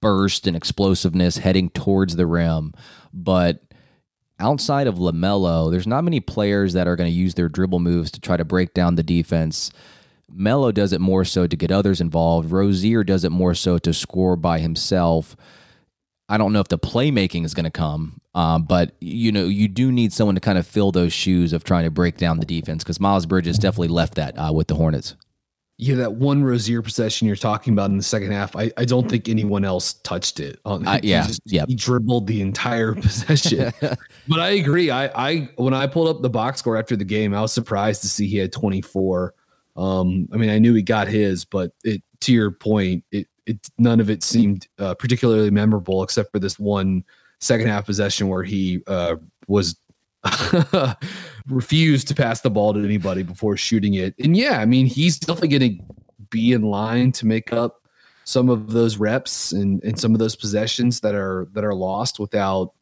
burst 0.00 0.46
and 0.46 0.56
explosiveness 0.56 1.38
heading 1.38 1.70
towards 1.70 2.16
the 2.16 2.26
rim. 2.26 2.72
But 3.12 3.62
outside 4.38 4.86
of 4.86 4.96
LaMelo, 4.96 5.70
there's 5.70 5.86
not 5.86 6.04
many 6.04 6.20
players 6.20 6.72
that 6.72 6.86
are 6.86 6.96
going 6.96 7.10
to 7.10 7.16
use 7.16 7.34
their 7.34 7.48
dribble 7.48 7.80
moves 7.80 8.10
to 8.12 8.20
try 8.20 8.36
to 8.36 8.44
break 8.44 8.74
down 8.74 8.94
the 8.94 9.02
defense. 9.02 9.70
Melo 10.30 10.72
does 10.72 10.92
it 10.92 11.00
more 11.00 11.24
so 11.24 11.46
to 11.46 11.56
get 11.56 11.70
others 11.70 12.00
involved. 12.00 12.50
Rozier 12.50 13.02
does 13.02 13.24
it 13.24 13.30
more 13.30 13.54
so 13.54 13.78
to 13.78 13.94
score 13.94 14.36
by 14.36 14.58
himself. 14.58 15.36
I 16.28 16.36
don't 16.36 16.52
know 16.52 16.60
if 16.60 16.68
the 16.68 16.78
playmaking 16.78 17.46
is 17.46 17.54
going 17.54 17.64
to 17.64 17.70
come, 17.70 18.20
um, 18.34 18.64
but 18.64 18.94
you 19.00 19.32
know 19.32 19.46
you 19.46 19.66
do 19.66 19.90
need 19.90 20.12
someone 20.12 20.34
to 20.34 20.42
kind 20.42 20.58
of 20.58 20.66
fill 20.66 20.92
those 20.92 21.14
shoes 21.14 21.54
of 21.54 21.64
trying 21.64 21.84
to 21.84 21.90
break 21.90 22.18
down 22.18 22.38
the 22.38 22.44
defense 22.44 22.84
because 22.84 23.00
Miles 23.00 23.24
Bridges 23.24 23.58
definitely 23.58 23.88
left 23.88 24.16
that 24.16 24.34
uh, 24.34 24.52
with 24.52 24.68
the 24.68 24.74
Hornets 24.74 25.16
yeah, 25.80 25.94
that 25.94 26.14
one 26.14 26.42
Rozier 26.42 26.82
possession 26.82 27.28
you're 27.28 27.36
talking 27.36 27.72
about 27.72 27.90
in 27.90 27.96
the 27.96 28.02
second 28.02 28.32
half, 28.32 28.56
I, 28.56 28.72
I 28.76 28.84
don't 28.84 29.08
think 29.08 29.28
anyone 29.28 29.64
else 29.64 29.94
touched 29.94 30.40
it. 30.40 30.58
On, 30.64 30.86
uh, 30.86 30.98
yeah, 31.04 31.24
just, 31.24 31.40
yeah, 31.44 31.64
he 31.68 31.76
dribbled 31.76 32.26
the 32.26 32.40
entire 32.40 32.94
possession. 32.96 33.72
but 33.80 34.40
I 34.40 34.50
agree. 34.50 34.90
I, 34.90 35.06
I 35.14 35.48
when 35.54 35.74
I 35.74 35.86
pulled 35.86 36.08
up 36.08 36.20
the 36.20 36.28
box 36.28 36.58
score 36.58 36.76
after 36.76 36.96
the 36.96 37.04
game, 37.04 37.32
I 37.32 37.40
was 37.40 37.52
surprised 37.52 38.02
to 38.02 38.08
see 38.08 38.26
he 38.26 38.38
had 38.38 38.52
24. 38.52 39.34
Um, 39.76 40.28
I 40.32 40.36
mean, 40.36 40.50
I 40.50 40.58
knew 40.58 40.74
he 40.74 40.82
got 40.82 41.06
his, 41.06 41.44
but 41.44 41.70
it 41.84 42.02
to 42.22 42.32
your 42.32 42.50
point, 42.50 43.04
it 43.12 43.28
it 43.46 43.70
none 43.78 44.00
of 44.00 44.10
it 44.10 44.24
seemed 44.24 44.66
uh, 44.80 44.94
particularly 44.94 45.50
memorable 45.50 46.02
except 46.02 46.32
for 46.32 46.40
this 46.40 46.58
one 46.58 47.04
second 47.38 47.68
half 47.68 47.86
possession 47.86 48.26
where 48.26 48.42
he 48.42 48.82
uh, 48.88 49.14
was 49.46 49.76
refused 51.48 52.08
to 52.08 52.14
pass 52.14 52.40
the 52.40 52.50
ball 52.50 52.74
to 52.74 52.84
anybody 52.84 53.22
before 53.22 53.56
shooting 53.56 53.94
it. 53.94 54.14
And 54.18 54.36
yeah, 54.36 54.60
I 54.60 54.66
mean, 54.66 54.86
he's 54.86 55.18
definitely 55.18 55.58
going 55.58 55.78
to 55.78 55.84
be 56.30 56.52
in 56.52 56.62
line 56.62 57.12
to 57.12 57.26
make 57.26 57.52
up 57.52 57.82
some 58.24 58.50
of 58.50 58.72
those 58.72 58.98
reps 58.98 59.52
and, 59.52 59.82
and 59.82 59.98
some 59.98 60.12
of 60.12 60.18
those 60.18 60.36
possessions 60.36 61.00
that 61.00 61.14
are 61.14 61.48
that 61.52 61.64
are 61.64 61.74
lost 61.74 62.18
without 62.18 62.74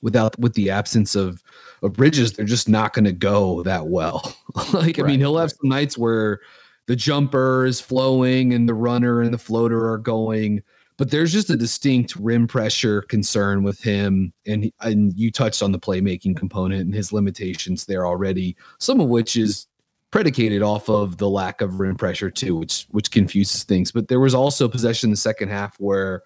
without 0.00 0.38
with 0.38 0.54
the 0.54 0.70
absence 0.70 1.14
of 1.14 1.42
of 1.82 1.92
bridges 1.92 2.32
they're 2.32 2.46
just 2.46 2.68
not 2.68 2.94
going 2.94 3.04
to 3.04 3.12
go 3.12 3.62
that 3.64 3.88
well 3.88 4.34
like 4.72 4.98
i 4.98 5.02
right, 5.02 5.08
mean 5.10 5.20
he'll 5.20 5.36
have 5.36 5.50
right. 5.50 5.56
some 5.60 5.68
nights 5.68 5.98
where 5.98 6.40
the 6.86 6.96
jumper 6.96 7.66
is 7.66 7.82
flowing 7.82 8.54
and 8.54 8.66
the 8.66 8.72
runner 8.72 9.20
and 9.20 9.34
the 9.34 9.38
floater 9.38 9.90
are 9.90 9.98
going 9.98 10.62
but 11.00 11.10
there's 11.10 11.32
just 11.32 11.48
a 11.48 11.56
distinct 11.56 12.14
rim 12.16 12.46
pressure 12.46 13.00
concern 13.00 13.62
with 13.62 13.80
him 13.80 14.34
and 14.46 14.70
and 14.82 15.14
you 15.18 15.32
touched 15.32 15.62
on 15.62 15.72
the 15.72 15.78
playmaking 15.78 16.36
component 16.36 16.82
and 16.82 16.94
his 16.94 17.10
limitations 17.10 17.86
there 17.86 18.06
already 18.06 18.54
some 18.78 19.00
of 19.00 19.08
which 19.08 19.34
is 19.34 19.66
predicated 20.10 20.60
off 20.60 20.90
of 20.90 21.16
the 21.16 21.30
lack 21.30 21.62
of 21.62 21.80
rim 21.80 21.96
pressure 21.96 22.30
too 22.30 22.54
which 22.54 22.86
which 22.90 23.10
confuses 23.10 23.64
things 23.64 23.90
but 23.90 24.08
there 24.08 24.20
was 24.20 24.34
also 24.34 24.68
possession 24.68 25.06
in 25.06 25.10
the 25.10 25.16
second 25.16 25.48
half 25.48 25.74
where 25.80 26.22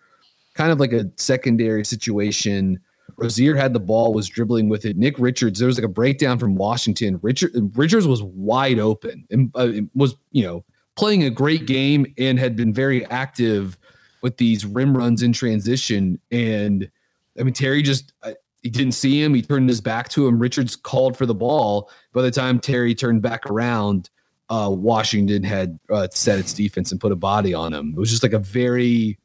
kind 0.55 0.73
of 0.73 0.81
like 0.81 0.93
a 0.93 1.09
secondary 1.17 1.85
situation 1.85 2.81
Rozier 3.17 3.55
had 3.55 3.75
the 3.75 3.81
ball, 3.81 4.13
was 4.13 4.29
dribbling 4.29 4.69
with 4.69 4.85
it. 4.85 4.97
Nick 4.97 5.17
Richards, 5.21 5.61
there 5.61 5.69
was 5.69 5.79
like 5.79 5.85
a 5.85 5.89
breakdown 5.89 6.37
from 6.37 6.57
Washington. 6.57 7.21
Richard 7.23 7.53
Richards 7.77 8.09
was 8.09 8.25
wide 8.25 8.81
open 8.81 9.25
and 9.31 9.53
uh, 9.55 9.71
was, 9.95 10.17
you 10.33 10.43
know, 10.43 10.65
playing 10.97 11.23
a 11.23 11.31
great 11.31 11.67
game 11.67 12.13
and 12.19 12.41
had 12.41 12.57
been 12.57 12.73
very 12.73 13.05
active 13.07 13.79
with 14.25 14.39
these 14.39 14.65
rim 14.65 14.97
runs 14.97 15.23
in 15.23 15.35
transition. 15.35 16.19
And 16.33 16.91
I 17.39 17.43
mean, 17.43 17.53
Terry 17.53 17.83
just, 17.83 18.15
he 18.63 18.71
didn't 18.71 18.93
see 18.93 19.23
him. 19.23 19.35
He 19.35 19.43
turned 19.43 19.69
his 19.69 19.83
back 19.83 20.09
to 20.09 20.27
him. 20.27 20.39
Richards 20.39 20.77
called 20.77 21.15
for 21.15 21.27
the 21.27 21.35
ball. 21.35 21.91
By 22.15 22.23
the 22.23 22.31
time 22.31 22.59
Terry 22.59 22.95
turned 22.95 23.21
back 23.21 23.45
around, 23.45 24.09
uh, 24.49 24.71
Washington 24.73 25.43
had 25.43 25.79
uh, 25.91 26.09
set 26.11 26.39
its 26.39 26.55
defense 26.55 26.91
and 26.91 26.99
put 26.99 27.13
a 27.13 27.17
body 27.17 27.53
on 27.53 27.75
him. 27.75 27.93
It 27.95 28.01
was 28.01 28.11
just 28.11 28.23
like 28.23 28.33
a 28.33 28.39
very 28.39 29.19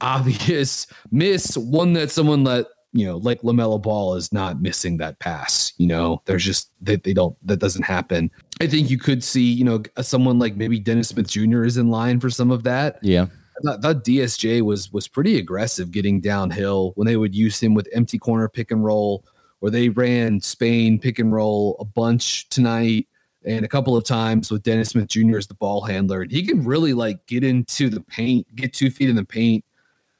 obvious 0.00 0.88
miss, 1.12 1.56
one 1.56 1.92
that 1.92 2.10
someone 2.10 2.42
let 2.42 2.66
you 2.94 3.06
know, 3.06 3.18
like 3.18 3.40
LaMelo 3.42 3.80
Ball 3.80 4.16
is 4.16 4.32
not 4.32 4.60
missing 4.60 4.96
that 4.98 5.20
pass. 5.20 5.72
You 5.78 5.86
know, 5.86 6.20
there's 6.24 6.44
just 6.44 6.72
that 6.82 7.04
they, 7.04 7.10
they, 7.10 7.14
don't 7.14 7.36
that 7.46 7.60
doesn't 7.60 7.84
happen. 7.84 8.30
I 8.60 8.66
think 8.66 8.90
you 8.90 8.98
could 8.98 9.22
see, 9.22 9.44
you 9.44 9.64
know, 9.64 9.82
someone 10.02 10.40
like 10.40 10.56
maybe 10.56 10.80
Dennis 10.80 11.08
Smith 11.08 11.28
Jr. 11.28 11.62
is 11.62 11.76
in 11.78 11.90
line 11.90 12.18
for 12.18 12.28
some 12.28 12.50
of 12.50 12.64
that. 12.64 12.98
Yeah 13.02 13.28
thought, 13.64 13.82
thought 13.82 14.04
DSJ 14.04 14.62
was 14.62 14.92
was 14.92 15.08
pretty 15.08 15.38
aggressive 15.38 15.90
getting 15.90 16.20
downhill 16.20 16.92
when 16.94 17.06
they 17.06 17.16
would 17.16 17.34
use 17.34 17.60
him 17.60 17.74
with 17.74 17.88
empty 17.92 18.18
corner 18.18 18.48
pick 18.48 18.70
and 18.70 18.84
roll, 18.84 19.24
or 19.60 19.70
they 19.70 19.88
ran 19.88 20.40
Spain 20.40 20.98
pick 20.98 21.18
and 21.18 21.32
roll 21.32 21.76
a 21.80 21.84
bunch 21.84 22.48
tonight 22.48 23.08
and 23.44 23.64
a 23.64 23.68
couple 23.68 23.96
of 23.96 24.04
times 24.04 24.50
with 24.50 24.62
Dennis 24.62 24.90
Smith 24.90 25.08
Jr. 25.08 25.38
as 25.38 25.46
the 25.46 25.54
ball 25.54 25.82
handler. 25.82 26.22
And 26.22 26.30
he 26.30 26.46
can 26.46 26.64
really 26.64 26.94
like 26.94 27.24
get 27.26 27.44
into 27.44 27.88
the 27.88 28.00
paint, 28.00 28.46
get 28.54 28.72
two 28.72 28.90
feet 28.90 29.10
in 29.10 29.16
the 29.16 29.24
paint, 29.24 29.64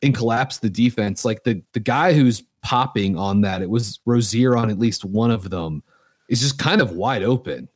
and 0.02 0.14
collapse 0.14 0.58
the 0.58 0.70
defense. 0.70 1.24
Like 1.24 1.44
the 1.44 1.62
the 1.72 1.80
guy 1.80 2.12
who's 2.12 2.42
popping 2.62 3.16
on 3.16 3.40
that, 3.42 3.62
it 3.62 3.70
was 3.70 4.00
Rozier 4.06 4.56
on 4.56 4.70
at 4.70 4.78
least 4.78 5.04
one 5.04 5.30
of 5.30 5.50
them, 5.50 5.82
is 6.28 6.40
just 6.40 6.58
kind 6.58 6.80
of 6.80 6.92
wide 6.92 7.22
open. 7.22 7.68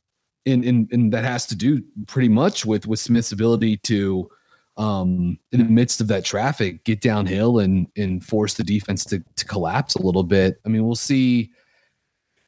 And, 0.48 0.64
and, 0.64 0.88
and 0.92 1.12
that 1.12 1.24
has 1.24 1.44
to 1.46 1.56
do 1.56 1.82
pretty 2.06 2.28
much 2.28 2.64
with 2.64 2.86
with 2.86 3.00
Smith's 3.00 3.32
ability 3.32 3.78
to 3.78 4.30
um, 4.76 5.38
in 5.52 5.58
the 5.58 5.64
midst 5.64 6.00
of 6.00 6.08
that 6.08 6.24
traffic, 6.24 6.84
get 6.84 7.00
downhill 7.00 7.58
and 7.58 7.86
and 7.96 8.24
force 8.24 8.54
the 8.54 8.64
defense 8.64 9.04
to 9.06 9.22
to 9.36 9.44
collapse 9.44 9.94
a 9.94 10.02
little 10.02 10.24
bit. 10.24 10.60
I 10.64 10.68
mean, 10.68 10.84
we'll 10.84 10.94
see 10.94 11.50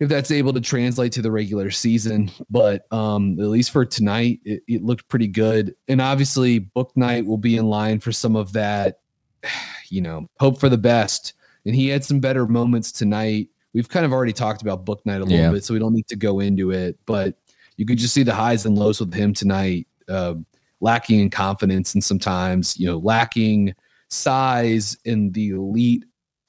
if 0.01 0.09
that's 0.09 0.31
able 0.31 0.53
to 0.53 0.61
translate 0.61 1.13
to 1.13 1.23
the 1.23 1.31
regular 1.31 1.71
season, 1.71 2.31
but 2.51 2.91
um, 2.93 3.39
at 3.41 3.47
least 3.47 3.73
for 3.73 3.85
tonight, 3.85 4.41
it, 4.45 4.63
it 4.69 4.85
looked 4.85 5.09
pretty 5.09 5.27
good. 5.27 5.75
And 5.89 6.01
obviously, 6.01 6.61
Bouknight 6.61 7.27
will 7.27 7.39
be 7.39 7.57
in 7.57 7.67
line 7.67 7.99
for 7.99 8.13
some 8.13 8.37
of 8.37 8.53
that. 8.55 9.01
You 9.91 10.03
know, 10.03 10.29
hope 10.39 10.61
for 10.61 10.69
the 10.69 10.77
best. 10.77 11.33
And 11.65 11.75
he 11.75 11.89
had 11.89 12.05
some 12.05 12.21
better 12.21 12.47
moments 12.47 12.93
tonight. 12.93 13.49
We've 13.73 13.89
kind 13.89 14.05
of 14.05 14.13
already 14.13 14.35
talked 14.35 14.61
about 14.61 14.85
Bouknight 14.85 15.17
a 15.17 15.25
little 15.25 15.31
yeah. 15.31 15.51
bit, 15.51 15.65
so 15.65 15.73
we 15.73 15.81
don't 15.81 15.95
need 15.95 16.09
to 16.09 16.17
go 16.17 16.41
into 16.41 16.73
it. 16.73 16.99
But 17.07 17.39
you 17.79 17.87
could 17.87 17.97
just 17.97 18.13
see 18.13 18.23
the 18.23 18.35
highs 18.35 18.67
and 18.67 18.77
lows 18.77 19.01
with 19.01 19.15
him 19.15 19.33
tonight. 19.33 19.87
Uh, 20.07 20.35
lacking 20.81 21.21
in 21.21 21.31
confidence 21.31 21.95
and 21.95 22.03
sometimes, 22.05 22.79
you 22.79 22.87
know, 22.87 22.99
lacking 22.99 23.75
size 24.11 24.97
in 25.05 25.33
the 25.33 25.51
elite 25.51 26.05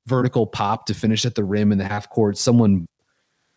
vertical 0.07 0.47
pop 0.47 0.85
to 0.87 0.93
finish 0.93 1.25
at 1.25 1.35
the 1.35 1.43
rim 1.43 1.71
in 1.71 1.77
the 1.77 1.85
half 1.85 2.09
court. 2.09 2.37
Someone 2.37 2.87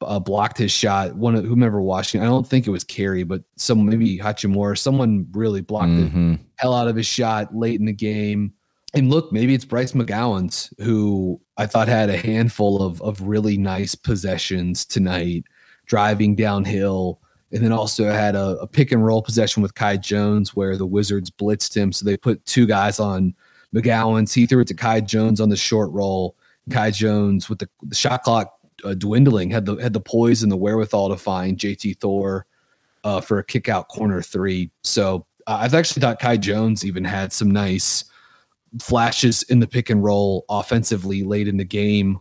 uh, 0.02 0.18
blocked 0.18 0.58
his 0.58 0.72
shot. 0.72 1.14
One 1.14 1.34
of 1.36 1.44
whomever 1.44 1.80
Washington, 1.80 2.26
I 2.26 2.30
don't 2.30 2.46
think 2.46 2.66
it 2.66 2.70
was 2.70 2.84
Carey, 2.84 3.22
but 3.22 3.42
someone 3.56 3.88
maybe 3.88 4.18
Hachimura, 4.18 4.76
someone 4.76 5.26
really 5.32 5.60
blocked 5.60 5.90
Mhm. 5.92 6.38
the 6.38 6.44
hell 6.56 6.74
out 6.74 6.88
of 6.88 6.96
his 6.96 7.06
shot 7.06 7.56
late 7.56 7.78
in 7.78 7.86
the 7.86 7.92
game. 7.92 8.52
And 8.94 9.08
look, 9.10 9.32
maybe 9.32 9.54
it's 9.54 9.64
Bryce 9.64 9.92
McGowens 9.92 10.72
who 10.82 11.40
I 11.56 11.66
thought 11.66 11.88
had 11.88 12.10
a 12.10 12.16
handful 12.16 12.82
of 12.82 13.00
of 13.00 13.22
really 13.22 13.56
nice 13.56 13.94
possessions 13.94 14.84
tonight, 14.84 15.44
driving 15.86 16.34
downhill, 16.34 17.20
and 17.52 17.62
then 17.62 17.72
also 17.72 18.10
had 18.10 18.34
a, 18.34 18.58
a 18.60 18.66
pick 18.66 18.92
and 18.92 19.04
roll 19.04 19.22
possession 19.22 19.62
with 19.62 19.74
Kai 19.74 19.98
Jones 19.98 20.56
where 20.56 20.76
the 20.76 20.86
Wizards 20.86 21.30
blitzed 21.30 21.76
him, 21.76 21.92
so 21.92 22.04
they 22.04 22.16
put 22.16 22.44
two 22.46 22.66
guys 22.66 22.98
on 22.98 23.34
McGowens. 23.74 24.32
He 24.32 24.46
threw 24.46 24.60
it 24.60 24.68
to 24.68 24.74
Kai 24.74 25.00
Jones 25.00 25.40
on 25.40 25.48
the 25.48 25.56
short 25.56 25.90
roll. 25.92 26.36
Kai 26.70 26.90
Jones 26.90 27.48
with 27.48 27.58
the, 27.58 27.68
the 27.82 27.94
shot 27.94 28.22
clock 28.22 28.54
uh, 28.84 28.94
dwindling 28.94 29.50
had 29.50 29.66
the 29.66 29.76
had 29.76 29.92
the 29.92 30.00
poise 30.00 30.42
and 30.42 30.50
the 30.50 30.56
wherewithal 30.56 31.08
to 31.08 31.16
find 31.16 31.58
JT 31.58 31.98
Thor 31.98 32.46
uh, 33.04 33.20
for 33.20 33.38
a 33.38 33.44
kick 33.44 33.68
out 33.68 33.88
corner 33.88 34.22
three. 34.22 34.70
So 34.82 35.26
uh, 35.46 35.58
I've 35.60 35.74
actually 35.74 36.00
thought 36.00 36.20
Kai 36.20 36.36
Jones 36.36 36.84
even 36.84 37.04
had 37.04 37.32
some 37.32 37.50
nice 37.50 38.04
flashes 38.80 39.42
in 39.44 39.60
the 39.60 39.66
pick 39.66 39.90
and 39.90 40.02
roll 40.02 40.44
offensively 40.48 41.22
late 41.22 41.48
in 41.48 41.56
the 41.56 41.64
game. 41.64 42.20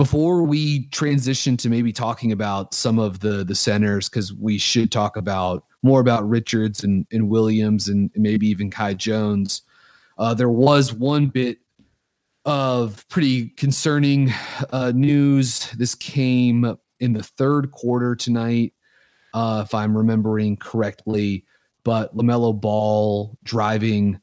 Before 0.00 0.42
we 0.42 0.86
transition 0.86 1.58
to 1.58 1.68
maybe 1.68 1.92
talking 1.92 2.32
about 2.32 2.72
some 2.72 2.98
of 2.98 3.20
the 3.20 3.44
the 3.44 3.54
centers, 3.54 4.08
because 4.08 4.32
we 4.32 4.56
should 4.56 4.90
talk 4.90 5.18
about 5.18 5.66
more 5.82 6.00
about 6.00 6.26
Richards 6.26 6.82
and, 6.82 7.06
and 7.12 7.28
Williams 7.28 7.86
and 7.86 8.10
maybe 8.16 8.46
even 8.46 8.70
Kai 8.70 8.94
Jones. 8.94 9.60
Uh, 10.16 10.32
there 10.32 10.48
was 10.48 10.94
one 10.94 11.26
bit 11.26 11.58
of 12.46 13.06
pretty 13.10 13.50
concerning 13.50 14.32
uh, 14.72 14.90
news. 14.94 15.70
This 15.72 15.94
came 15.94 16.78
in 17.00 17.12
the 17.12 17.22
third 17.22 17.70
quarter 17.70 18.16
tonight, 18.16 18.72
uh, 19.34 19.64
if 19.66 19.74
I'm 19.74 19.94
remembering 19.94 20.56
correctly. 20.56 21.44
But 21.84 22.16
Lamelo 22.16 22.58
Ball 22.58 23.36
driving, 23.44 24.18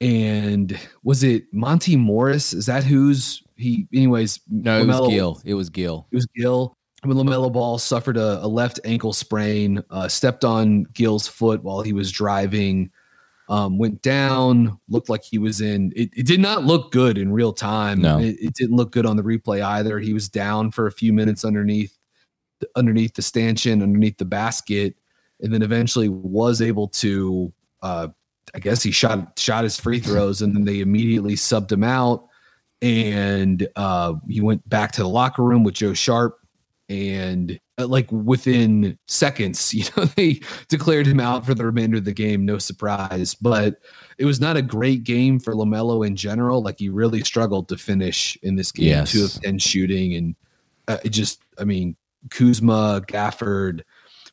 and 0.00 0.76
was 1.04 1.22
it 1.22 1.44
Monty 1.52 1.94
Morris? 1.94 2.52
Is 2.52 2.66
that 2.66 2.82
who's 2.82 3.44
he? 3.62 3.86
Anyways, 3.92 4.40
No, 4.50 4.80
it 4.80 4.86
was 4.86 5.08
Gill. 5.08 5.40
It 5.44 5.54
was 5.54 5.70
Gill. 5.70 6.06
it 6.10 6.16
was 6.16 6.26
Gill. 6.36 6.76
When 7.04 7.16
Lamelo 7.16 7.52
Ball 7.52 7.78
suffered 7.78 8.16
a, 8.16 8.44
a 8.44 8.46
left 8.46 8.78
ankle 8.84 9.12
sprain, 9.12 9.82
uh, 9.90 10.06
stepped 10.06 10.44
on 10.44 10.84
Gill's 10.92 11.26
foot 11.26 11.62
while 11.64 11.82
he 11.82 11.92
was 11.92 12.12
driving, 12.12 12.90
um, 13.48 13.76
went 13.76 14.02
down, 14.02 14.78
looked 14.88 15.08
like 15.08 15.24
he 15.24 15.38
was 15.38 15.60
in. 15.60 15.92
It, 15.96 16.10
it 16.16 16.26
did 16.26 16.38
not 16.38 16.64
look 16.64 16.92
good 16.92 17.18
in 17.18 17.32
real 17.32 17.52
time. 17.52 18.00
No. 18.00 18.18
It, 18.18 18.36
it 18.40 18.54
didn't 18.54 18.76
look 18.76 18.92
good 18.92 19.04
on 19.04 19.16
the 19.16 19.22
replay 19.24 19.62
either. 19.62 19.98
He 19.98 20.12
was 20.14 20.28
down 20.28 20.70
for 20.70 20.86
a 20.86 20.92
few 20.92 21.12
minutes 21.12 21.44
underneath, 21.44 21.98
underneath 22.76 23.14
the 23.14 23.22
stanchion, 23.22 23.82
underneath 23.82 24.18
the 24.18 24.24
basket, 24.24 24.94
and 25.40 25.52
then 25.52 25.62
eventually 25.62 26.08
was 26.08 26.62
able 26.62 26.86
to. 26.88 27.52
Uh, 27.82 28.08
I 28.54 28.60
guess 28.60 28.82
he 28.82 28.92
shot 28.92 29.38
shot 29.38 29.64
his 29.64 29.78
free 29.78 29.98
throws, 29.98 30.40
and 30.40 30.54
then 30.54 30.64
they 30.64 30.80
immediately 30.80 31.34
subbed 31.34 31.72
him 31.72 31.82
out 31.82 32.28
and 32.82 33.66
uh, 33.76 34.14
he 34.28 34.40
went 34.40 34.68
back 34.68 34.92
to 34.92 35.02
the 35.02 35.08
locker 35.08 35.42
room 35.42 35.62
with 35.64 35.74
Joe 35.74 35.94
Sharp, 35.94 36.38
and 36.88 37.58
uh, 37.78 37.86
like 37.86 38.10
within 38.10 38.98
seconds, 39.06 39.72
you 39.74 39.84
know, 39.96 40.04
they 40.04 40.40
declared 40.68 41.06
him 41.06 41.20
out 41.20 41.46
for 41.46 41.54
the 41.54 41.64
remainder 41.64 41.96
of 41.98 42.04
the 42.04 42.12
game. 42.12 42.44
No 42.44 42.58
surprise, 42.58 43.34
but 43.34 43.76
it 44.18 44.24
was 44.24 44.40
not 44.40 44.56
a 44.56 44.62
great 44.62 45.04
game 45.04 45.38
for 45.38 45.54
Lamelo 45.54 46.06
in 46.06 46.16
general. 46.16 46.62
Like 46.62 46.80
he 46.80 46.88
really 46.88 47.22
struggled 47.22 47.68
to 47.68 47.78
finish 47.78 48.36
in 48.42 48.56
this 48.56 48.72
game, 48.72 48.88
Yes. 48.88 49.12
two 49.12 49.24
of 49.24 49.32
ten 49.40 49.58
shooting, 49.58 50.14
and 50.16 50.34
uh, 50.88 50.98
it 51.04 51.10
just, 51.10 51.40
I 51.58 51.64
mean, 51.64 51.96
Kuzma, 52.30 53.02
Gafford. 53.06 53.82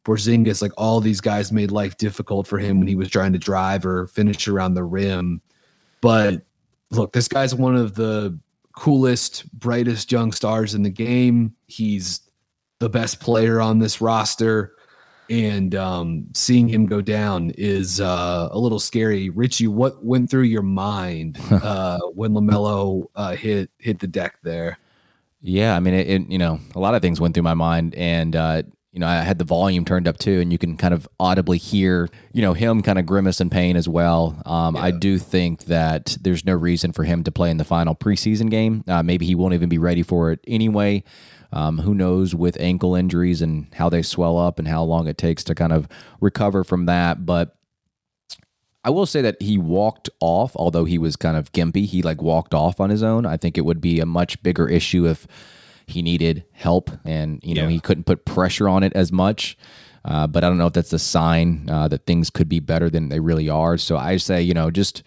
Porzingis, 0.05 0.61
like 0.61 0.71
all 0.77 1.01
these 1.01 1.19
guys 1.19 1.51
made 1.51 1.71
life 1.71 1.97
difficult 1.97 2.47
for 2.47 2.57
him 2.57 2.79
when 2.79 2.87
he 2.87 2.95
was 2.95 3.09
trying 3.09 3.33
to 3.33 3.37
drive 3.37 3.85
or 3.85 4.07
finish 4.07 4.47
around 4.47 4.73
the 4.73 4.83
rim. 4.83 5.41
But 6.01 6.41
look, 6.91 7.13
this 7.13 7.27
guy's 7.27 7.53
one 7.55 7.75
of 7.75 7.95
the 7.95 8.37
coolest, 8.75 9.51
brightest 9.51 10.11
young 10.11 10.31
stars 10.31 10.73
in 10.73 10.83
the 10.83 10.89
game. 10.89 11.55
He's 11.67 12.21
the 12.79 12.89
best 12.89 13.19
player 13.19 13.61
on 13.61 13.79
this 13.79 14.01
roster. 14.01 14.75
And 15.29 15.75
um, 15.75 16.25
seeing 16.33 16.67
him 16.67 16.87
go 16.87 17.01
down 17.01 17.51
is 17.51 18.01
uh, 18.01 18.49
a 18.51 18.57
little 18.57 18.79
scary. 18.79 19.29
Richie, 19.29 19.67
what 19.67 20.03
went 20.03 20.29
through 20.29 20.43
your 20.43 20.63
mind 20.63 21.37
uh, 21.51 21.99
when 22.15 22.31
Lamelo 22.31 23.05
uh, 23.15 23.35
hit 23.35 23.69
hit 23.77 23.99
the 23.99 24.07
deck 24.07 24.37
there? 24.41 24.79
Yeah, 25.41 25.75
I 25.75 25.79
mean, 25.79 25.93
it, 25.93 26.07
it. 26.07 26.29
You 26.31 26.39
know, 26.39 26.59
a 26.73 26.79
lot 26.79 26.95
of 26.95 27.03
things 27.03 27.21
went 27.21 27.35
through 27.35 27.43
my 27.43 27.53
mind, 27.53 27.93
and 27.93 28.35
uh, 28.35 28.63
you 28.91 28.99
know, 28.99 29.07
I 29.07 29.21
had 29.21 29.37
the 29.37 29.45
volume 29.45 29.85
turned 29.85 30.07
up 30.07 30.17
too, 30.17 30.39
and 30.39 30.51
you 30.51 30.57
can 30.57 30.75
kind 30.75 30.93
of 30.93 31.07
audibly 31.19 31.59
hear, 31.59 32.09
you 32.33 32.41
know, 32.41 32.53
him 32.53 32.81
kind 32.81 32.97
of 32.97 33.05
grimace 33.05 33.39
in 33.39 33.49
pain 33.49 33.75
as 33.75 33.87
well. 33.87 34.41
Um, 34.45 34.75
I 34.75 34.89
do 34.91 35.19
think 35.19 35.65
that 35.65 36.17
there's 36.21 36.43
no 36.43 36.53
reason 36.53 36.91
for 36.91 37.03
him 37.03 37.23
to 37.23 37.31
play 37.31 37.51
in 37.51 37.57
the 37.57 37.63
final 37.63 37.93
preseason 37.93 38.49
game. 38.49 38.83
Uh, 38.87 39.03
maybe 39.03 39.27
he 39.27 39.35
won't 39.35 39.53
even 39.53 39.69
be 39.69 39.77
ready 39.77 40.01
for 40.01 40.31
it 40.31 40.39
anyway. 40.47 41.03
Um, 41.51 41.79
who 41.79 41.95
knows 41.95 42.33
with 42.35 42.59
ankle 42.59 42.95
injuries 42.95 43.41
and 43.41 43.67
how 43.73 43.89
they 43.89 44.01
swell 44.01 44.37
up 44.37 44.59
and 44.59 44.67
how 44.67 44.83
long 44.83 45.07
it 45.07 45.17
takes 45.17 45.43
to 45.45 45.55
kind 45.55 45.73
of 45.73 45.87
recover 46.19 46.63
from 46.63 46.85
that. 46.85 47.25
But 47.25 47.55
I 48.83 48.91
will 48.91 49.05
say 49.05 49.21
that 49.21 49.41
he 49.41 49.57
walked 49.57 50.09
off, 50.19 50.55
although 50.55 50.85
he 50.85 50.97
was 50.97 51.15
kind 51.15 51.37
of 51.37 51.51
gimpy. 51.51 51.85
He 51.85 52.01
like 52.01 52.21
walked 52.21 52.53
off 52.53 52.79
on 52.79 52.89
his 52.89 53.03
own. 53.03 53.25
I 53.25 53.37
think 53.37 53.57
it 53.57 53.65
would 53.65 53.81
be 53.81 53.99
a 53.99 54.05
much 54.05 54.41
bigger 54.41 54.67
issue 54.67 55.07
if 55.07 55.27
he 55.89 56.01
needed 56.01 56.43
help 56.51 56.89
and 57.05 57.39
you 57.43 57.55
know 57.55 57.63
Yeah. 57.63 57.69
he 57.69 57.79
couldn't 57.79 58.05
put 58.05 58.25
pressure 58.25 58.69
on 58.69 58.83
it 58.83 58.93
as 58.95 59.11
much. 59.11 59.57
Uh, 60.05 60.25
but 60.27 60.43
I 60.43 60.47
don't 60.49 60.57
know 60.57 60.67
if 60.67 60.73
that's 60.73 60.93
a 60.93 60.99
sign 60.99 61.67
uh, 61.69 61.87
that 61.89 62.05
things 62.05 62.29
could 62.29 62.47
be 62.47 62.59
better 62.61 62.89
than 62.89 63.09
they 63.09 63.19
really 63.19 63.49
are. 63.49 63.77
So 63.77 63.97
I 63.97 64.17
say 64.17 64.41
you 64.41 64.53
know 64.53 64.71
just 64.71 65.03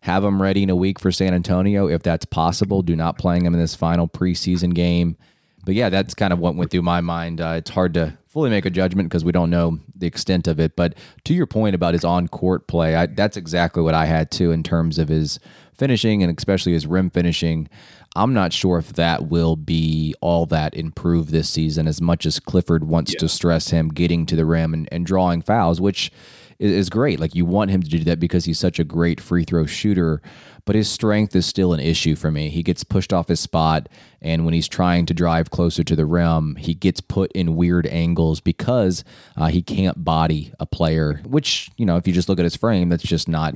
have 0.00 0.22
him 0.22 0.40
ready 0.40 0.62
in 0.62 0.70
a 0.70 0.76
week 0.76 1.00
for 1.00 1.10
San 1.10 1.34
Antonio 1.34 1.88
if 1.88 2.02
that's 2.02 2.24
possible. 2.24 2.82
Do 2.82 2.94
not 2.94 3.18
playing 3.18 3.44
him 3.44 3.54
in 3.54 3.60
this 3.60 3.74
final 3.74 4.06
preseason 4.08 4.72
game. 4.74 5.16
But 5.64 5.74
yeah, 5.74 5.88
that's 5.88 6.14
kind 6.14 6.32
of 6.32 6.38
what 6.38 6.54
went 6.54 6.70
through 6.70 6.82
my 6.82 7.00
mind. 7.00 7.40
Uh, 7.40 7.54
it's 7.56 7.70
hard 7.70 7.92
to 7.94 8.16
fully 8.28 8.50
make 8.50 8.64
a 8.66 8.70
judgment 8.70 9.08
because 9.08 9.24
we 9.24 9.32
don't 9.32 9.50
know 9.50 9.80
the 9.96 10.06
extent 10.06 10.46
of 10.46 10.60
it. 10.60 10.76
But 10.76 10.94
to 11.24 11.34
your 11.34 11.46
point 11.48 11.74
about 11.74 11.92
his 11.94 12.04
on 12.04 12.28
court 12.28 12.68
play, 12.68 12.94
I, 12.94 13.06
that's 13.06 13.36
exactly 13.36 13.82
what 13.82 13.94
I 13.94 14.06
had 14.06 14.30
too 14.30 14.52
in 14.52 14.62
terms 14.62 14.96
of 15.00 15.08
his 15.08 15.40
finishing 15.74 16.22
and 16.22 16.38
especially 16.38 16.72
his 16.72 16.86
rim 16.86 17.10
finishing. 17.10 17.68
I'm 18.16 18.32
not 18.32 18.52
sure 18.52 18.78
if 18.78 18.94
that 18.94 19.28
will 19.28 19.56
be 19.56 20.14
all 20.20 20.46
that 20.46 20.74
improved 20.74 21.30
this 21.30 21.48
season 21.48 21.86
as 21.86 22.00
much 22.00 22.26
as 22.26 22.40
Clifford 22.40 22.84
wants 22.84 23.14
to 23.14 23.28
stress 23.28 23.70
him 23.70 23.88
getting 23.88 24.26
to 24.26 24.36
the 24.36 24.46
rim 24.46 24.72
and, 24.72 24.88
and 24.90 25.04
drawing 25.04 25.42
fouls, 25.42 25.80
which 25.80 26.10
is, 26.58 26.72
is 26.72 26.90
great. 26.90 27.20
Like 27.20 27.34
you 27.34 27.44
want 27.44 27.70
him 27.70 27.82
to 27.82 27.88
do 27.88 27.98
that 28.04 28.18
because 28.18 28.46
he's 28.46 28.58
such 28.58 28.78
a 28.78 28.84
great 28.84 29.20
free 29.20 29.44
throw 29.44 29.66
shooter, 29.66 30.22
but 30.64 30.74
his 30.74 30.88
strength 30.88 31.36
is 31.36 31.46
still 31.46 31.72
an 31.72 31.80
issue 31.80 32.16
for 32.16 32.30
me. 32.30 32.48
He 32.48 32.62
gets 32.62 32.84
pushed 32.84 33.12
off 33.12 33.28
his 33.28 33.40
spot, 33.40 33.88
and 34.22 34.44
when 34.44 34.54
he's 34.54 34.68
trying 34.68 35.06
to 35.06 35.14
drive 35.14 35.50
closer 35.50 35.84
to 35.84 35.94
the 35.94 36.06
rim, 36.06 36.56
he 36.56 36.74
gets 36.74 37.00
put 37.00 37.30
in 37.32 37.54
weird 37.56 37.86
angles 37.86 38.40
because 38.40 39.04
uh, 39.36 39.48
he 39.48 39.62
can't 39.62 40.04
body 40.04 40.52
a 40.58 40.66
player. 40.66 41.20
Which 41.24 41.70
you 41.76 41.86
know, 41.86 41.96
if 41.96 42.06
you 42.06 42.12
just 42.12 42.28
look 42.28 42.38
at 42.38 42.44
his 42.44 42.56
frame, 42.56 42.88
that's 42.88 43.04
just 43.04 43.28
not 43.28 43.54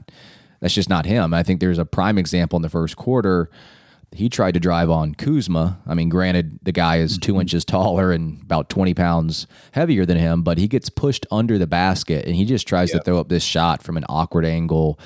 that's 0.60 0.74
just 0.74 0.90
not 0.90 1.06
him. 1.06 1.32
I 1.32 1.42
think 1.42 1.60
there's 1.60 1.78
a 1.78 1.86
prime 1.86 2.18
example 2.18 2.56
in 2.56 2.62
the 2.62 2.68
first 2.68 2.96
quarter. 2.96 3.50
He 4.12 4.28
tried 4.28 4.54
to 4.54 4.60
drive 4.60 4.90
on 4.90 5.14
Kuzma. 5.14 5.80
I 5.86 5.94
mean, 5.94 6.08
granted, 6.08 6.58
the 6.62 6.72
guy 6.72 6.96
is 6.96 7.16
two 7.16 7.32
mm-hmm. 7.32 7.42
inches 7.42 7.64
taller 7.64 8.10
and 8.10 8.42
about 8.42 8.68
20 8.68 8.92
pounds 8.94 9.46
heavier 9.72 10.04
than 10.04 10.16
him, 10.16 10.42
but 10.42 10.58
he 10.58 10.66
gets 10.66 10.90
pushed 10.90 11.26
under 11.30 11.58
the 11.58 11.68
basket 11.68 12.26
and 12.26 12.34
he 12.34 12.44
just 12.44 12.66
tries 12.66 12.90
to 12.90 13.00
throw 13.00 13.20
up 13.20 13.28
this 13.28 13.44
shot 13.44 13.82
from 13.82 13.96
an 13.96 14.04
awkward 14.08 14.44
angle, 14.44 14.98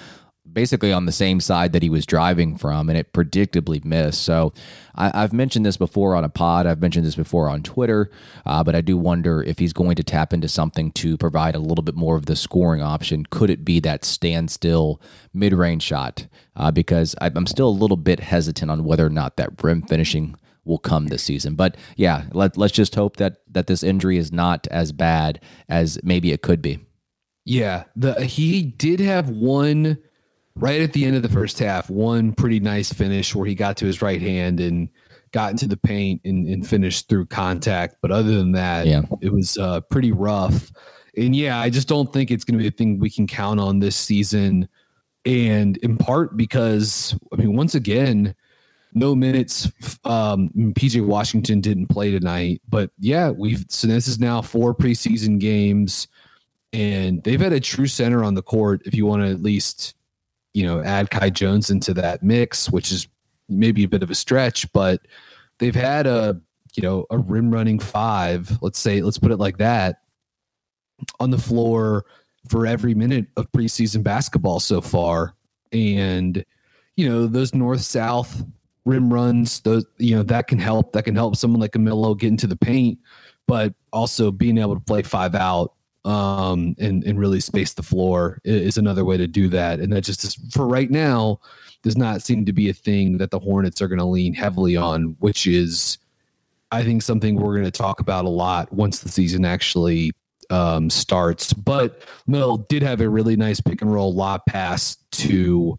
basically 0.55 0.93
on 0.93 1.07
the 1.07 1.13
same 1.13 1.41
side 1.41 1.73
that 1.73 1.83
he 1.83 1.91
was 1.91 2.07
driving 2.07 2.57
from, 2.57 2.89
and 2.89 2.97
it 2.97 3.13
predictably 3.13 3.85
missed. 3.85 4.23
So 4.23 4.53
I, 4.95 5.23
I've 5.23 5.33
mentioned 5.33 5.67
this 5.67 5.77
before 5.77 6.15
on 6.15 6.25
a 6.25 6.29
pod. 6.29 6.67
I've 6.67 6.81
mentioned 6.81 7.05
this 7.05 7.17
before 7.17 7.49
on 7.49 7.63
Twitter, 7.63 8.11
uh, 8.47 8.65
but 8.65 8.75
I 8.75 8.81
do 8.81 8.97
wonder 8.97 9.43
if 9.43 9.59
he's 9.59 9.73
going 9.73 9.97
to 9.97 10.05
tap 10.05 10.33
into 10.33 10.49
something 10.49 10.93
to 10.93 11.19
provide 11.19 11.55
a 11.55 11.59
little 11.59 11.85
bit 11.85 11.97
more 11.97 12.17
of 12.17 12.27
the 12.27 12.37
scoring 12.37 12.83
option. 12.83 13.27
Could 13.31 13.51
it 13.51 13.65
be 13.65 13.81
that 13.81 14.05
standstill 14.05 15.01
mid 15.35 15.53
range 15.53 15.83
shot? 15.83 16.27
Uh, 16.57 16.71
because 16.71 17.15
I'm 17.21 17.47
still 17.47 17.69
a 17.69 17.71
little 17.71 17.97
bit 17.97 18.21
hesitant 18.21 18.71
on 18.71 18.85
whether 18.85 19.05
or 19.05 19.11
not 19.11 19.37
that 19.37 19.63
rim 19.63 19.83
finishing 19.83 20.37
will 20.65 20.79
come 20.79 21.09
this 21.09 21.23
season. 21.23 21.57
But 21.57 21.77
yeah, 21.97 22.25
let, 22.33 22.57
let's 22.57 22.73
just 22.73 22.95
hope 22.95 23.17
that 23.17 23.39
that 23.51 23.67
this 23.67 23.83
injury 23.83 24.19
is 24.19 24.33
not 24.33 24.67
as 24.69 24.93
bad 24.93 25.41
as 25.69 25.99
maybe 26.03 26.33
it 26.33 26.43
could 26.43 26.63
be. 26.63 26.81
Yeah, 27.45 27.85
the 27.95 28.25
he 28.25 28.63
did 28.63 29.01
have 29.01 29.29
one 29.29 29.99
right 30.57 30.81
at 30.81 30.93
the 30.93 31.05
end 31.05 31.17
of 31.17 31.23
the 31.23 31.29
first 31.29 31.59
half, 31.59 31.91
one 31.91 32.33
pretty 32.33 32.61
nice 32.61 32.93
finish 32.93 33.35
where 33.35 33.47
he 33.47 33.55
got 33.55 33.77
to 33.79 33.87
his 33.87 34.01
right 34.03 34.21
hand 34.21 34.61
and 34.61 34.89
got 35.33 35.51
into 35.51 35.67
the 35.67 35.77
paint 35.77 36.21
and, 36.25 36.47
and 36.49 36.67
finished 36.67 37.09
through 37.09 37.27
contact. 37.27 37.97
But 38.01 38.13
other 38.13 38.37
than 38.37 38.53
that, 38.53 38.87
Yeah. 38.87 39.03
it 39.21 39.33
was 39.33 39.59
uh, 39.59 39.81
pretty 39.83 40.13
rough. 40.13 40.71
And 41.17 41.35
yeah, 41.35 41.59
I 41.61 41.71
just 41.71 41.89
don't 41.89 42.13
think 42.13 42.31
it's 42.31 42.45
going 42.45 42.59
to 42.59 42.63
be 42.63 42.69
a 42.69 42.71
thing 42.71 42.99
we 42.99 43.11
can 43.11 43.27
count 43.27 43.59
on 43.59 43.81
this 43.81 43.97
season. 43.97 44.69
And 45.27 45.77
in 45.79 45.97
part 45.97 46.37
because, 46.37 47.17
I 47.33 47.37
mean, 47.37 47.57
once 47.57 47.75
again, 47.75 48.35
no 48.97 49.15
minutes. 49.17 49.69
Um, 50.05 50.51
PJ 50.55 51.05
Washington 51.05 51.61
didn't 51.61 51.89
play 51.89 52.13
tonight, 52.13 52.63
but 52.69 52.91
yeah, 53.01 53.31
we've 53.31 53.65
so 53.69 53.89
this 53.89 54.07
is 54.07 54.21
now 54.21 54.41
four 54.41 54.73
preseason 54.73 55.41
games 55.41 56.07
and 56.73 57.23
they've 57.25 57.41
had 57.41 57.53
a 57.53 57.59
true 57.59 57.89
center 57.89 58.23
on 58.23 58.35
the 58.35 58.43
court. 58.43 58.83
If 58.85 58.95
you 58.95 59.05
want 59.07 59.23
to 59.23 59.31
at 59.31 59.43
least, 59.43 59.95
you 60.55 60.65
know, 60.65 60.83
add 60.83 61.11
Kai 61.11 61.31
Jones 61.31 61.69
into 61.69 61.93
that 61.95 62.23
mix, 62.23 62.71
which 62.71 62.91
is 62.91 63.09
maybe 63.49 63.85
a 63.85 63.89
bit 63.89 64.03
of 64.03 64.11
a 64.11 64.15
stretch, 64.15 64.71
but 64.73 65.01
they've 65.59 65.75
had 65.75 66.07
a 66.07 66.41
you 66.75 66.83
know 66.83 67.07
a 67.11 67.19
rim 67.19 67.51
running 67.51 67.79
five. 67.79 68.57
Let's 68.63 68.79
say 68.79 69.03
let's 69.03 69.19
put 69.19 69.33
it 69.33 69.39
like 69.39 69.59
that 69.59 69.97
on 71.21 71.31
the 71.31 71.39
floor 71.39 72.07
for 72.49 72.67
every 72.67 72.95
minute 72.95 73.27
of 73.37 73.51
preseason 73.53 74.03
basketball 74.03 74.61
so 74.61 74.81
far, 74.81 75.35
and 75.73 76.45
you 76.97 77.09
know 77.09 77.27
those 77.27 77.55
north 77.55 77.83
south 77.83 78.45
rim 78.85 79.13
runs 79.13 79.61
those 79.61 79.87
you 79.99 80.15
know 80.15 80.23
that 80.23 80.47
can 80.47 80.59
help 80.59 80.93
that 80.93 81.05
can 81.05 81.17
help 81.17 81.37
someone 81.37 81.61
like 81.61 81.73
Camilo 81.73 82.19
get 82.19 82.29
into 82.29 82.47
the 82.47 82.57
paint 82.57 82.99
but 83.47 83.75
also 83.93 84.31
being 84.31 84.59
able 84.59 84.75
to 84.75 84.81
play 84.81 85.03
five 85.03 85.35
out 85.35 85.73
um, 86.05 86.75
and 86.79 87.03
and 87.05 87.19
really 87.19 87.41
space 87.41 87.73
the 87.73 87.83
floor 87.83 88.41
is 88.45 88.77
another 88.79 89.05
way 89.05 89.17
to 89.17 89.27
do 89.27 89.49
that. 89.49 89.81
And 89.81 89.93
that 89.93 90.03
just 90.03 90.25
is, 90.25 90.35
for 90.53 90.67
right 90.67 90.91
now 90.91 91.41
does 91.83 91.97
not 91.97 92.23
seem 92.23 92.45
to 92.47 92.53
be 92.53 92.69
a 92.69 92.75
thing 92.75 93.19
that 93.19 93.31
the 93.31 93.39
Hornets 93.39 93.81
are 93.83 93.89
going 93.89 93.99
to 93.99 94.05
lean 94.05 94.35
heavily 94.35 94.77
on, 94.77 95.17
which 95.21 95.47
is 95.47 95.99
I 96.71 96.83
think 96.83 97.03
something 97.03 97.37
we're 97.37 97.55
going 97.55 97.65
to 97.65 97.71
talk 97.71 98.01
about 98.01 98.25
a 98.25 98.31
lot 98.31 98.73
once 98.73 99.01
the 99.01 99.09
season 99.09 99.45
actually 99.45 100.13
um, 100.51 100.91
starts. 100.91 101.53
But 101.53 102.03
Mill 102.27 102.59
did 102.59 102.83
have 102.83 103.01
a 103.01 103.09
really 103.09 103.37
nice 103.37 103.61
pick 103.61 103.81
and 103.81 103.93
roll 103.93 104.15
lob 104.15 104.43
pass 104.47 104.97
to 105.13 105.79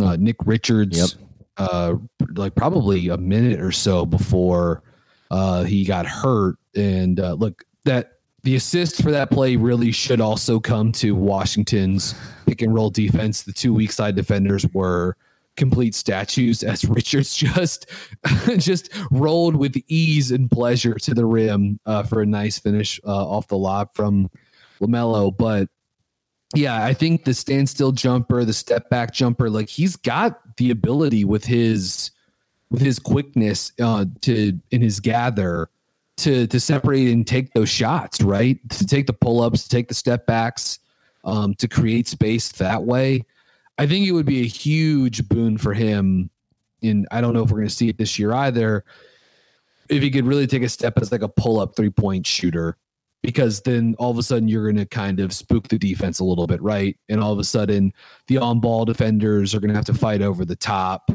uh, 0.00 0.16
Nick 0.16 0.36
Richards, 0.46 0.96
Yep. 0.96 1.28
uh, 1.58 1.94
like 2.34 2.54
probably 2.54 3.08
a 3.08 3.16
minute 3.18 3.60
or 3.60 3.72
so 3.72 4.06
before 4.06 4.82
uh, 5.30 5.64
he 5.64 5.84
got 5.84 6.06
hurt. 6.06 6.56
And 6.74 7.18
uh, 7.20 7.34
look, 7.34 7.64
that 7.84 8.18
the 8.44 8.56
assist 8.56 9.02
for 9.02 9.10
that 9.12 9.30
play 9.30 9.56
really 9.56 9.92
should 9.92 10.20
also 10.20 10.58
come 10.58 10.90
to 10.92 11.14
Washington's 11.14 12.14
pick 12.46 12.62
and 12.62 12.74
roll 12.74 12.90
defense. 12.90 13.42
The 13.42 13.52
two 13.52 13.72
weak 13.72 13.92
side 13.92 14.16
defenders 14.16 14.66
were 14.72 15.16
complete 15.56 15.94
statues 15.94 16.62
as 16.62 16.84
Richards 16.88 17.36
just 17.36 17.86
just 18.58 18.90
rolled 19.10 19.54
with 19.56 19.76
ease 19.86 20.32
and 20.32 20.50
pleasure 20.50 20.94
to 20.94 21.14
the 21.14 21.24
rim 21.24 21.78
uh, 21.86 22.02
for 22.02 22.22
a 22.22 22.26
nice 22.26 22.58
finish 22.58 23.00
uh, 23.06 23.28
off 23.28 23.48
the 23.48 23.58
lob 23.58 23.94
from 23.94 24.30
Lamelo. 24.80 25.36
But 25.36 25.68
yeah, 26.54 26.84
I 26.84 26.94
think 26.94 27.24
the 27.24 27.34
standstill 27.34 27.92
jumper, 27.92 28.44
the 28.44 28.52
step 28.52 28.90
back 28.90 29.12
jumper, 29.12 29.50
like 29.50 29.68
he's 29.68 29.96
got 29.96 30.56
the 30.56 30.70
ability 30.70 31.24
with 31.24 31.44
his 31.44 32.10
with 32.70 32.82
his 32.82 32.98
quickness 32.98 33.70
uh, 33.80 34.06
to 34.22 34.58
in 34.70 34.80
his 34.82 34.98
gather 34.98 35.68
to 36.18 36.46
to 36.46 36.60
separate 36.60 37.08
and 37.08 37.26
take 37.26 37.52
those 37.52 37.68
shots, 37.68 38.20
right? 38.20 38.58
To 38.70 38.86
take 38.86 39.06
the 39.06 39.12
pull 39.12 39.40
ups, 39.40 39.64
to 39.64 39.68
take 39.68 39.88
the 39.88 39.94
step 39.94 40.26
backs, 40.26 40.78
um, 41.24 41.54
to 41.54 41.68
create 41.68 42.08
space 42.08 42.50
that 42.52 42.82
way. 42.82 43.24
I 43.78 43.86
think 43.86 44.06
it 44.06 44.12
would 44.12 44.26
be 44.26 44.42
a 44.42 44.46
huge 44.46 45.28
boon 45.28 45.58
for 45.58 45.72
him. 45.72 46.30
And 46.82 47.06
I 47.10 47.20
don't 47.20 47.32
know 47.32 47.42
if 47.42 47.50
we're 47.50 47.58
going 47.58 47.68
to 47.68 47.74
see 47.74 47.88
it 47.88 47.98
this 47.98 48.18
year 48.18 48.32
either. 48.32 48.84
If 49.88 50.02
he 50.02 50.10
could 50.10 50.26
really 50.26 50.46
take 50.46 50.62
a 50.62 50.68
step 50.68 50.98
as 50.98 51.12
like 51.12 51.22
a 51.22 51.28
pull 51.28 51.60
up 51.60 51.74
three 51.76 51.90
point 51.90 52.26
shooter, 52.26 52.76
because 53.22 53.60
then 53.62 53.94
all 53.98 54.10
of 54.10 54.18
a 54.18 54.22
sudden 54.22 54.48
you're 54.48 54.64
going 54.64 54.76
to 54.76 54.86
kind 54.86 55.20
of 55.20 55.32
spook 55.32 55.68
the 55.68 55.78
defense 55.78 56.18
a 56.18 56.24
little 56.24 56.46
bit, 56.46 56.60
right? 56.60 56.96
And 57.08 57.20
all 57.22 57.32
of 57.32 57.38
a 57.38 57.44
sudden 57.44 57.92
the 58.26 58.38
on 58.38 58.60
ball 58.60 58.84
defenders 58.84 59.54
are 59.54 59.60
going 59.60 59.70
to 59.70 59.76
have 59.76 59.84
to 59.86 59.94
fight 59.94 60.22
over 60.22 60.44
the 60.44 60.56
top 60.56 61.10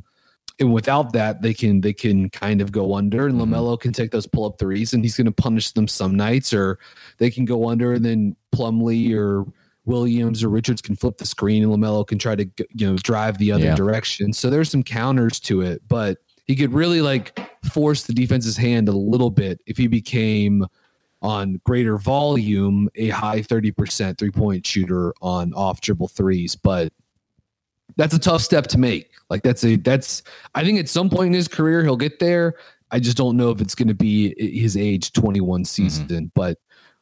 and 0.60 0.74
without 0.74 1.14
that 1.14 1.42
they 1.42 1.54
can 1.54 1.82
they 1.82 1.94
can 1.94 2.30
kind 2.30 2.62
of 2.62 2.72
go 2.72 2.96
under 2.96 3.28
and 3.28 3.40
mm-hmm. 3.40 3.54
Lamelo 3.54 3.80
can 3.80 3.94
take 3.94 4.12
those 4.12 4.28
pull 4.28 4.46
up 4.46 4.58
threes 4.58 4.94
and 4.94 5.04
he's 5.04 5.16
going 5.16 5.26
to 5.26 5.32
punish 5.32 5.72
them 5.72 5.88
some 5.88 6.16
nights 6.16 6.54
or 6.54 6.80
they 7.18 7.30
can 7.30 7.46
go 7.46 7.70
under 7.70 7.94
and 7.94 8.04
then 8.04 8.36
Plumlee 8.54 9.16
or 9.16 9.46
Williams 9.86 10.44
or 10.44 10.50
Richards 10.50 10.82
can 10.82 10.96
flip 10.96 11.18
the 11.18 11.26
screen 11.26 11.64
and 11.64 11.72
Lamelo 11.72 12.06
can 12.06 12.18
try 12.18 12.36
to 12.36 12.46
you 12.74 12.90
know 12.90 12.98
drive 12.98 13.38
the 13.38 13.52
other 13.52 13.66
Yeah. 13.66 13.76
direction 13.76 14.34
so 14.34 14.50
there's 14.50 14.70
some 14.70 14.84
counters 14.84 15.40
to 15.42 15.62
it 15.62 15.82
but 15.88 16.18
he 16.46 16.56
could 16.56 16.74
really 16.74 17.02
like 17.02 17.40
force 17.72 18.04
the 18.04 18.14
defense's 18.14 18.58
hand 18.58 18.90
a 18.90 18.94
little 18.94 19.30
bit 19.30 19.62
if 19.68 19.78
he 19.78 19.88
became 19.88 20.66
on 21.22 21.60
greater 21.66 21.98
volume 21.98 22.90
a 22.96 23.10
high 23.10 23.40
30% 23.40 24.18
three 24.18 24.32
point 24.32 24.66
shooter 24.66 25.14
on 25.22 25.54
off 25.54 25.82
dribble 25.82 26.08
threes 26.08 26.56
but 26.56 26.92
that's 27.96 28.14
a 28.14 28.20
tough 28.20 28.42
step 28.42 28.68
to 28.68 28.78
make. 28.78 29.12
Like 29.30 29.44
that's 29.44 29.64
a 29.64 29.76
that's 29.78 30.24
I 30.56 30.64
think 30.64 30.80
at 30.80 30.90
some 30.90 31.10
point 31.10 31.28
in 31.28 31.34
his 31.34 31.48
career 31.48 31.84
he'll 31.84 31.98
get 31.98 32.20
there. 32.20 32.56
I 32.92 33.00
just 33.00 33.18
don't 33.18 33.36
know 33.38 33.50
if 33.52 33.60
it's 33.60 33.76
going 33.76 33.90
to 33.90 33.94
be 33.94 34.34
his 34.38 34.78
age 34.78 35.12
21 35.14 35.66
season, 35.66 36.32
but 36.36 36.58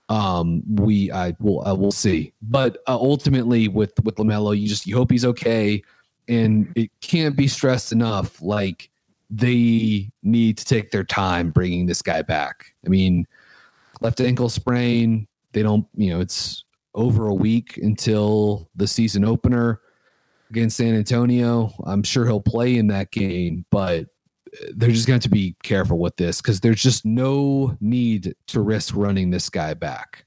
Um, 0.07 0.61
we 0.67 1.11
I 1.11 1.33
will 1.39 1.67
uh, 1.67 1.73
we'll 1.73 1.91
see, 1.91 2.31
but 2.43 2.77
uh, 2.87 2.95
ultimately 2.95 3.67
with 3.67 3.91
with 4.03 4.15
Lamelo, 4.17 4.55
you 4.55 4.67
just 4.67 4.85
you 4.85 4.95
hope 4.95 5.09
he's 5.09 5.25
okay, 5.25 5.81
and 6.27 6.71
it 6.75 6.91
can't 7.01 7.35
be 7.35 7.47
stressed 7.47 7.91
enough. 7.91 8.39
Like 8.39 8.91
they 9.31 10.11
need 10.21 10.57
to 10.59 10.65
take 10.65 10.91
their 10.91 11.03
time 11.03 11.49
bringing 11.49 11.87
this 11.87 12.03
guy 12.03 12.21
back. 12.21 12.67
I 12.85 12.89
mean, 12.89 13.25
left 13.99 14.21
ankle 14.21 14.49
sprain. 14.49 15.27
They 15.53 15.63
don't, 15.63 15.87
you 15.95 16.11
know, 16.11 16.19
it's 16.19 16.63
over 16.93 17.27
a 17.27 17.33
week 17.33 17.77
until 17.77 18.69
the 18.75 18.87
season 18.87 19.25
opener 19.25 19.81
against 20.49 20.77
San 20.77 20.95
Antonio. 20.95 21.71
I'm 21.85 22.03
sure 22.03 22.25
he'll 22.25 22.41
play 22.41 22.75
in 22.75 22.87
that 22.87 23.11
game, 23.11 23.65
but 23.71 24.05
they're 24.75 24.91
just 24.91 25.07
going 25.07 25.19
to 25.21 25.29
be 25.29 25.55
careful 25.63 25.99
with 25.99 26.15
this 26.17 26.41
because 26.41 26.59
there's 26.59 26.81
just 26.81 27.05
no 27.05 27.75
need 27.81 28.35
to 28.47 28.61
risk 28.61 28.95
running 28.95 29.31
this 29.31 29.49
guy 29.49 29.73
back. 29.73 30.25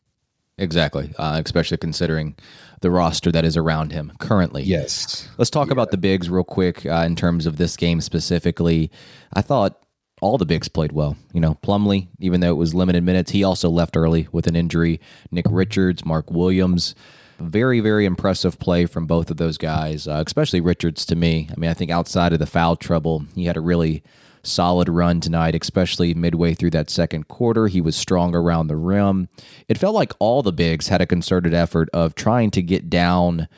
Exactly, 0.59 1.13
uh, 1.19 1.41
especially 1.45 1.77
considering 1.77 2.37
the 2.81 2.91
roster 2.91 3.31
that 3.31 3.45
is 3.45 3.57
around 3.57 3.93
him 3.93 4.13
currently. 4.19 4.65
Yes. 4.65 5.29
Let's 5.39 5.51
talk 5.51 5.69
yeah. 5.69 5.73
about 5.73 5.93
the 5.93 5.97
bigs 5.97 6.29
real 6.29 6.45
quick 6.45 6.85
uh, 6.85 7.05
in 7.07 7.15
terms 7.15 7.47
of 7.47 7.59
this 7.59 7.77
game 7.77 8.01
specifically. 8.01 8.91
I 9.33 9.41
thought 9.41 9.81
all 10.21 10.37
the 10.37 10.47
bigs 10.47 10.69
played 10.69 10.91
well. 10.91 11.17
You 11.33 11.41
know, 11.41 11.59
Plumlee, 11.63 12.09
even 12.19 12.41
though 12.41 12.51
it 12.51 12.57
was 12.57 12.75
limited 12.75 13.05
minutes, 13.05 13.31
he 13.31 13.45
also 13.45 13.71
left 13.71 13.97
early 13.97 14.27
with 14.33 14.49
an 14.49 14.57
injury. 14.57 15.01
Nick 15.31 15.47
Richards, 15.49 16.05
Mark 16.05 16.29
Williams. 16.31 16.97
Very, 17.39 17.81
very 17.81 18.05
impressive 18.05 18.59
play 18.59 18.87
from 18.87 19.07
both 19.07 19.31
of 19.31 19.37
those 19.37 19.59
guys, 19.59 20.09
uh, 20.09 20.23
especially 20.27 20.61
Richards 20.61 21.07
to 21.07 21.17
me. 21.17 21.49
I 21.51 21.59
mean, 21.59 21.71
I 21.71 21.75
think 21.75 21.91
outside 21.91 22.33
of 22.33 22.39
the 22.39 22.47
foul 22.47 22.77
trouble, 22.77 23.25
he 23.35 23.45
had 23.45 23.57
a 23.57 23.61
really 23.61 24.03
solid 24.43 24.89
run 24.89 25.21
tonight, 25.21 25.55
especially 25.61 26.15
midway 26.15 26.55
through 26.55 26.71
that 26.71 26.91
second 26.91 27.29
quarter. 27.29 27.69
He 27.69 27.81
was 27.81 27.97
strong 27.97 28.35
around 28.35 28.67
the 28.67 28.77
rim. 28.77 29.29
It 29.69 29.79
felt 29.79 29.95
like 29.95 30.13
all 30.19 30.43
the 30.43 30.53
bigs 30.53 30.89
had 30.89 31.01
a 31.01 31.07
concerted 31.07 31.55
effort 31.55 31.89
of 31.93 32.15
trying 32.15 32.51
to 32.53 32.63
get 32.63 32.91
down 32.91 33.49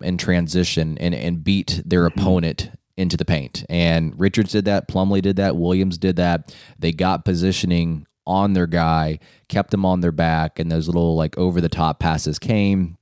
and 0.00 0.18
transition 0.18 0.96
and, 0.98 1.14
and 1.14 1.44
beat 1.44 1.82
their 1.84 2.08
mm-hmm. 2.08 2.20
opponent 2.20 2.70
into 2.96 3.16
the 3.16 3.24
paint. 3.24 3.64
And 3.68 4.18
Richards 4.18 4.52
did 4.52 4.64
that, 4.64 4.88
Plumlee 4.88 5.22
did 5.22 5.36
that, 5.36 5.56
Williams 5.56 5.98
did 5.98 6.16
that. 6.16 6.54
They 6.78 6.92
got 6.92 7.24
positioning 7.24 8.06
on 8.26 8.54
their 8.54 8.66
guy, 8.66 9.18
kept 9.48 9.70
them 9.70 9.84
on 9.84 10.00
their 10.00 10.12
back, 10.12 10.58
and 10.58 10.70
those 10.70 10.88
little 10.88 11.14
like 11.14 11.36
over 11.38 11.60
the 11.60 11.68
top 11.68 12.00
passes 12.00 12.38
came. 12.38 12.96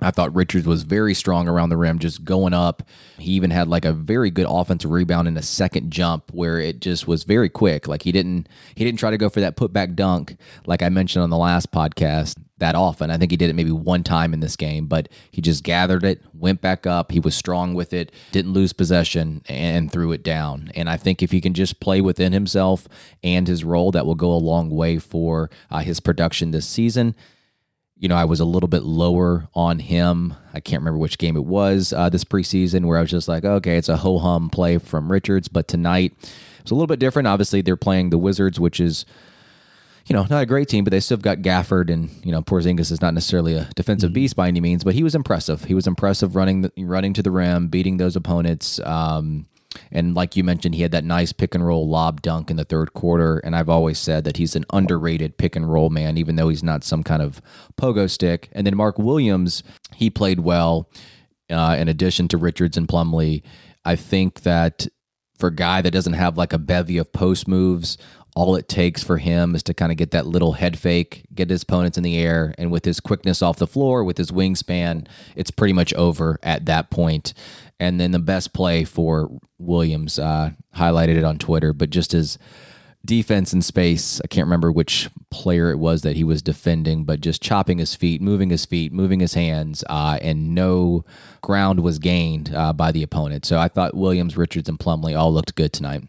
I 0.00 0.10
thought 0.10 0.34
Richards 0.34 0.66
was 0.66 0.84
very 0.84 1.14
strong 1.14 1.48
around 1.48 1.70
the 1.70 1.76
rim, 1.76 1.98
just 1.98 2.24
going 2.24 2.54
up. 2.54 2.82
He 3.18 3.32
even 3.32 3.50
had 3.50 3.68
like 3.68 3.84
a 3.84 3.92
very 3.92 4.30
good 4.30 4.46
offensive 4.48 4.90
rebound 4.90 5.26
in 5.26 5.36
a 5.36 5.42
second 5.42 5.90
jump 5.90 6.30
where 6.32 6.60
it 6.60 6.80
just 6.80 7.08
was 7.08 7.24
very 7.24 7.48
quick. 7.48 7.88
Like 7.88 8.02
he 8.02 8.12
didn't 8.12 8.48
he 8.74 8.84
didn't 8.84 9.00
try 9.00 9.10
to 9.10 9.18
go 9.18 9.28
for 9.28 9.40
that 9.40 9.56
putback 9.56 9.94
dunk 9.94 10.36
like 10.66 10.82
I 10.82 10.88
mentioned 10.88 11.22
on 11.22 11.30
the 11.30 11.36
last 11.36 11.72
podcast 11.72 12.36
that 12.58 12.74
often. 12.74 13.10
I 13.10 13.18
think 13.18 13.30
he 13.30 13.36
did 13.36 13.50
it 13.50 13.54
maybe 13.54 13.70
one 13.70 14.02
time 14.02 14.32
in 14.34 14.40
this 14.40 14.56
game, 14.56 14.86
but 14.86 15.08
he 15.30 15.40
just 15.40 15.62
gathered 15.62 16.04
it, 16.04 16.22
went 16.34 16.60
back 16.60 16.86
up. 16.86 17.12
He 17.12 17.20
was 17.20 17.34
strong 17.34 17.74
with 17.74 17.92
it, 17.92 18.12
didn't 18.32 18.52
lose 18.52 18.72
possession, 18.72 19.42
and 19.48 19.90
threw 19.90 20.12
it 20.12 20.24
down. 20.24 20.70
And 20.74 20.90
I 20.90 20.96
think 20.96 21.22
if 21.22 21.30
he 21.30 21.40
can 21.40 21.54
just 21.54 21.80
play 21.80 22.00
within 22.00 22.32
himself 22.32 22.88
and 23.22 23.46
his 23.46 23.64
role, 23.64 23.92
that 23.92 24.06
will 24.06 24.16
go 24.16 24.32
a 24.32 24.34
long 24.34 24.70
way 24.70 24.98
for 24.98 25.50
uh, 25.70 25.80
his 25.80 26.00
production 26.00 26.50
this 26.50 26.66
season 26.66 27.14
you 27.98 28.08
know, 28.08 28.16
I 28.16 28.24
was 28.24 28.40
a 28.40 28.44
little 28.44 28.68
bit 28.68 28.84
lower 28.84 29.48
on 29.54 29.80
him. 29.80 30.34
I 30.54 30.60
can't 30.60 30.80
remember 30.80 30.98
which 30.98 31.18
game 31.18 31.36
it 31.36 31.44
was 31.44 31.92
uh, 31.92 32.08
this 32.08 32.24
preseason 32.24 32.84
where 32.84 32.96
I 32.96 33.00
was 33.00 33.10
just 33.10 33.28
like, 33.28 33.44
okay, 33.44 33.76
it's 33.76 33.88
a 33.88 33.96
ho 33.96 34.18
hum 34.18 34.50
play 34.50 34.78
from 34.78 35.10
Richards. 35.10 35.48
But 35.48 35.66
tonight, 35.66 36.14
it's 36.60 36.70
a 36.70 36.74
little 36.74 36.86
bit 36.86 37.00
different. 37.00 37.26
Obviously, 37.26 37.60
they're 37.60 37.76
playing 37.76 38.10
the 38.10 38.18
Wizards, 38.18 38.60
which 38.60 38.78
is, 38.78 39.04
you 40.06 40.14
know, 40.14 40.26
not 40.30 40.42
a 40.42 40.46
great 40.46 40.68
team, 40.68 40.84
but 40.84 40.92
they 40.92 41.00
still 41.00 41.16
have 41.16 41.22
got 41.22 41.38
Gafford, 41.38 41.90
and 41.90 42.10
you 42.24 42.30
know, 42.30 42.40
Porzingis 42.40 42.92
is 42.92 43.02
not 43.02 43.14
necessarily 43.14 43.54
a 43.54 43.68
defensive 43.74 44.08
mm-hmm. 44.08 44.14
beast 44.14 44.36
by 44.36 44.48
any 44.48 44.60
means, 44.60 44.84
but 44.84 44.94
he 44.94 45.02
was 45.02 45.14
impressive. 45.14 45.64
He 45.64 45.74
was 45.74 45.86
impressive 45.86 46.36
running, 46.36 46.62
the, 46.62 46.72
running 46.78 47.14
to 47.14 47.22
the 47.22 47.32
rim, 47.32 47.68
beating 47.68 47.96
those 47.96 48.14
opponents. 48.14 48.78
Um, 48.80 49.46
and 49.90 50.14
like 50.14 50.36
you 50.36 50.44
mentioned, 50.44 50.74
he 50.74 50.82
had 50.82 50.92
that 50.92 51.04
nice 51.04 51.32
pick 51.32 51.54
and 51.54 51.66
roll 51.66 51.88
lob 51.88 52.22
dunk 52.22 52.50
in 52.50 52.56
the 52.56 52.64
third 52.64 52.92
quarter. 52.92 53.38
And 53.38 53.56
I've 53.56 53.68
always 53.68 53.98
said 53.98 54.24
that 54.24 54.36
he's 54.36 54.56
an 54.56 54.64
underrated 54.72 55.38
pick 55.38 55.56
and 55.56 55.70
roll 55.70 55.90
man, 55.90 56.16
even 56.16 56.36
though 56.36 56.48
he's 56.48 56.62
not 56.62 56.84
some 56.84 57.02
kind 57.02 57.22
of 57.22 57.40
pogo 57.80 58.08
stick. 58.08 58.48
And 58.52 58.66
then 58.66 58.76
Mark 58.76 58.98
Williams, 58.98 59.62
he 59.94 60.10
played 60.10 60.40
well 60.40 60.90
uh, 61.50 61.76
in 61.78 61.88
addition 61.88 62.28
to 62.28 62.38
Richards 62.38 62.76
and 62.76 62.88
Plumlee. 62.88 63.42
I 63.84 63.96
think 63.96 64.42
that 64.42 64.86
for 65.38 65.48
a 65.48 65.54
guy 65.54 65.80
that 65.80 65.92
doesn't 65.92 66.14
have 66.14 66.36
like 66.36 66.52
a 66.52 66.58
bevy 66.58 66.98
of 66.98 67.12
post 67.12 67.46
moves, 67.46 67.96
all 68.38 68.54
it 68.54 68.68
takes 68.68 69.02
for 69.02 69.18
him 69.18 69.56
is 69.56 69.64
to 69.64 69.74
kind 69.74 69.90
of 69.90 69.98
get 69.98 70.12
that 70.12 70.24
little 70.24 70.52
head 70.52 70.78
fake, 70.78 71.24
get 71.34 71.50
his 71.50 71.64
opponents 71.64 71.98
in 71.98 72.04
the 72.04 72.16
air, 72.16 72.54
and 72.56 72.70
with 72.70 72.84
his 72.84 73.00
quickness 73.00 73.42
off 73.42 73.56
the 73.56 73.66
floor, 73.66 74.04
with 74.04 74.16
his 74.16 74.30
wingspan, 74.30 75.08
it's 75.34 75.50
pretty 75.50 75.72
much 75.72 75.92
over 75.94 76.38
at 76.44 76.64
that 76.66 76.88
point. 76.88 77.34
And 77.80 78.00
then 78.00 78.12
the 78.12 78.20
best 78.20 78.52
play 78.52 78.84
for 78.84 79.28
Williams, 79.58 80.20
uh, 80.20 80.52
highlighted 80.76 81.16
it 81.16 81.24
on 81.24 81.38
Twitter, 81.38 81.72
but 81.72 81.90
just 81.90 82.14
as 82.14 82.38
defense 83.04 83.52
in 83.52 83.60
space, 83.60 84.20
I 84.22 84.28
can't 84.28 84.46
remember 84.46 84.70
which 84.70 85.10
player 85.30 85.72
it 85.72 85.78
was 85.80 86.02
that 86.02 86.14
he 86.14 86.22
was 86.22 86.40
defending, 86.40 87.02
but 87.02 87.20
just 87.20 87.42
chopping 87.42 87.78
his 87.78 87.96
feet, 87.96 88.20
moving 88.20 88.50
his 88.50 88.64
feet, 88.64 88.92
moving 88.92 89.18
his 89.18 89.34
hands, 89.34 89.82
uh, 89.90 90.20
and 90.22 90.54
no 90.54 91.04
ground 91.40 91.80
was 91.80 91.98
gained 91.98 92.54
uh, 92.54 92.72
by 92.72 92.92
the 92.92 93.02
opponent. 93.02 93.44
So 93.44 93.58
I 93.58 93.66
thought 93.66 93.96
Williams, 93.96 94.36
Richards, 94.36 94.68
and 94.68 94.78
Plumlee 94.78 95.18
all 95.18 95.32
looked 95.34 95.56
good 95.56 95.72
tonight. 95.72 96.04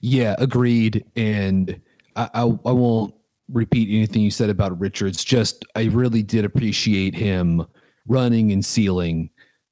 Yeah, 0.00 0.34
agreed. 0.38 1.04
And 1.16 1.80
I, 2.16 2.28
I, 2.34 2.42
I 2.42 2.72
won't 2.72 3.14
repeat 3.50 3.88
anything 3.94 4.22
you 4.22 4.30
said 4.30 4.50
about 4.50 4.78
Richards. 4.78 5.24
Just 5.24 5.64
I 5.74 5.84
really 5.84 6.22
did 6.22 6.44
appreciate 6.44 7.14
him 7.14 7.66
running 8.06 8.52
and 8.52 8.64
sealing 8.64 9.30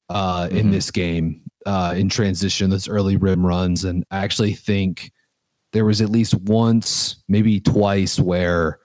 uh, 0.09 0.49
in 0.51 0.59
mm-hmm. 0.59 0.71
this 0.71 0.91
game 0.91 1.43
uh, 1.67 1.95
in 1.97 2.09
transition, 2.09 2.71
those 2.71 2.89
early 2.89 3.17
rim 3.17 3.45
runs. 3.45 3.85
And 3.85 4.05
I 4.11 4.19
actually 4.19 4.55
think 4.55 5.13
there 5.73 5.85
was 5.85 6.01
at 6.01 6.11
least 6.11 6.35
once, 6.35 7.23
maybe 7.29 7.61
twice, 7.61 8.19
where 8.19 8.79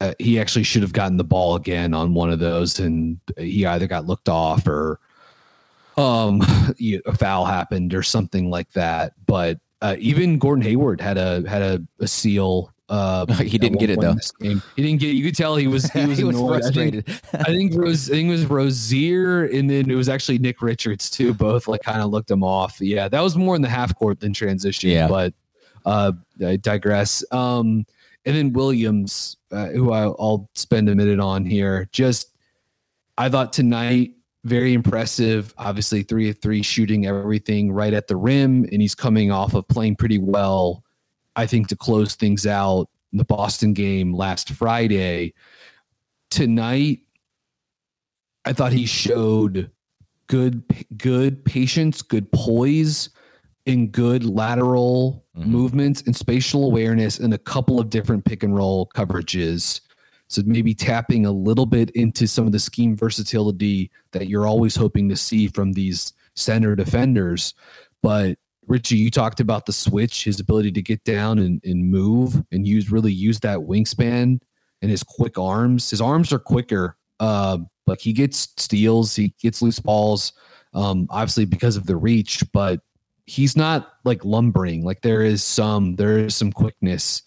uh, 0.00 0.12
he 0.18 0.38
actually 0.38 0.62
should 0.62 0.82
have 0.82 0.92
gotten 0.92 1.16
the 1.16 1.24
ball 1.24 1.56
again 1.56 1.94
on 1.94 2.14
one 2.14 2.30
of 2.30 2.38
those, 2.38 2.78
and 2.78 3.18
he 3.36 3.66
either 3.66 3.86
got 3.86 4.06
looked 4.06 4.28
off 4.28 4.66
or 4.68 5.00
um, 5.96 6.40
a 6.80 7.16
foul 7.16 7.44
happened 7.44 7.94
or 7.94 8.02
something 8.02 8.50
like 8.50 8.70
that. 8.72 9.14
But 9.26 9.58
uh, 9.80 9.96
even 9.98 10.38
Gordon 10.38 10.62
Hayward 10.62 11.00
had 11.00 11.18
a 11.18 11.48
had 11.48 11.62
a, 11.62 11.82
a 12.00 12.08
seal 12.08 12.72
uh, 12.88 13.26
he 13.42 13.58
didn't 13.58 13.78
get 13.78 13.90
it 13.90 14.00
though. 14.00 14.16
He 14.40 14.60
didn't 14.76 15.00
get. 15.00 15.14
You 15.14 15.24
could 15.24 15.36
tell 15.36 15.56
he 15.56 15.66
was 15.66 15.90
he 15.90 16.06
was, 16.06 16.18
he 16.18 16.24
was 16.24 16.36
frustrated. 16.36 17.04
I 17.08 17.12
think, 17.12 17.48
I 17.48 17.52
think 17.52 17.74
Rose. 17.74 18.10
I 18.10 18.14
think 18.14 18.28
it 18.28 18.32
was 18.32 18.46
Rozier, 18.46 19.44
and 19.44 19.68
then 19.68 19.90
it 19.90 19.94
was 19.94 20.08
actually 20.08 20.38
Nick 20.38 20.62
Richards 20.62 21.10
too. 21.10 21.34
Both 21.34 21.68
like 21.68 21.82
kind 21.82 22.00
of 22.00 22.10
looked 22.10 22.30
him 22.30 22.42
off. 22.42 22.80
Yeah, 22.80 23.08
that 23.08 23.20
was 23.20 23.36
more 23.36 23.56
in 23.56 23.62
the 23.62 23.68
half 23.68 23.94
court 23.94 24.20
than 24.20 24.32
transition. 24.32 24.90
Yeah. 24.90 25.08
but 25.08 25.34
uh, 25.84 26.12
I 26.44 26.56
digress. 26.56 27.24
Um, 27.30 27.84
and 28.24 28.36
then 28.36 28.52
Williams, 28.52 29.36
uh, 29.52 29.68
who 29.68 29.92
I, 29.92 30.04
I'll 30.04 30.48
spend 30.54 30.88
a 30.88 30.94
minute 30.94 31.20
on 31.20 31.44
here. 31.44 31.88
Just 31.92 32.32
I 33.18 33.28
thought 33.28 33.52
tonight 33.52 34.12
very 34.44 34.72
impressive. 34.72 35.52
Obviously, 35.58 36.02
three 36.02 36.30
of 36.30 36.38
three 36.40 36.62
shooting 36.62 37.06
everything 37.06 37.72
right 37.72 37.92
at 37.92 38.06
the 38.06 38.16
rim, 38.16 38.64
and 38.70 38.80
he's 38.80 38.94
coming 38.94 39.30
off 39.30 39.54
of 39.54 39.66
playing 39.68 39.96
pretty 39.96 40.18
well 40.18 40.84
I 41.38 41.46
think, 41.46 41.68
to 41.68 41.76
close 41.76 42.16
things 42.16 42.46
out 42.46 42.88
the 43.12 43.24
Boston 43.24 43.72
game 43.72 44.12
last 44.12 44.50
Friday. 44.50 45.34
Tonight, 46.30 46.98
I 48.44 48.52
thought 48.52 48.72
he 48.72 48.86
showed 48.86 49.70
good, 50.26 50.64
good 50.96 51.44
patience, 51.44 52.02
good 52.02 52.30
poise, 52.32 53.10
and 53.68 53.92
good 53.92 54.24
lateral 54.24 55.24
mm-hmm. 55.36 55.48
movements 55.48 56.02
and 56.02 56.16
spatial 56.16 56.64
awareness 56.64 57.20
in 57.20 57.32
a 57.32 57.38
couple 57.38 57.78
of 57.78 57.88
different 57.88 58.24
pick 58.24 58.42
and 58.42 58.56
roll 58.56 58.90
coverages. 58.96 59.80
So 60.28 60.42
maybe 60.44 60.74
tapping 60.74 61.26
a 61.26 61.32
little 61.32 61.66
bit 61.66 61.90
into 61.90 62.26
some 62.26 62.46
of 62.46 62.52
the 62.52 62.58
scheme 62.58 62.96
versatility 62.96 63.90
that 64.12 64.28
you're 64.28 64.46
always 64.46 64.76
hoping 64.76 65.08
to 65.08 65.16
see 65.16 65.48
from 65.48 65.72
these 65.72 66.12
center 66.34 66.76
defenders. 66.76 67.54
But 68.02 68.38
Richie, 68.66 68.96
you 68.98 69.10
talked 69.10 69.40
about 69.40 69.64
the 69.64 69.72
switch, 69.72 70.24
his 70.24 70.38
ability 70.38 70.72
to 70.72 70.82
get 70.82 71.02
down 71.04 71.38
and, 71.38 71.60
and 71.64 71.90
move 71.90 72.42
and 72.52 72.66
use 72.66 72.90
really 72.90 73.12
use 73.12 73.40
that 73.40 73.58
wingspan 73.58 74.40
and 74.82 74.90
his 74.90 75.02
quick 75.02 75.38
arms. 75.38 75.88
His 75.88 76.02
arms 76.02 76.32
are 76.32 76.38
quicker, 76.38 76.96
uh, 77.18 77.58
but 77.86 78.00
he 78.00 78.12
gets 78.12 78.48
steals, 78.58 79.16
he 79.16 79.34
gets 79.40 79.62
loose 79.62 79.80
balls, 79.80 80.34
um, 80.74 81.06
obviously 81.10 81.46
because 81.46 81.76
of 81.76 81.86
the 81.86 81.96
reach, 81.96 82.44
but 82.52 82.80
he's 83.24 83.56
not 83.56 83.94
like 84.04 84.24
lumbering. 84.24 84.84
Like 84.84 85.00
there 85.00 85.22
is 85.22 85.42
some 85.42 85.96
there 85.96 86.18
is 86.18 86.36
some 86.36 86.52
quickness 86.52 87.22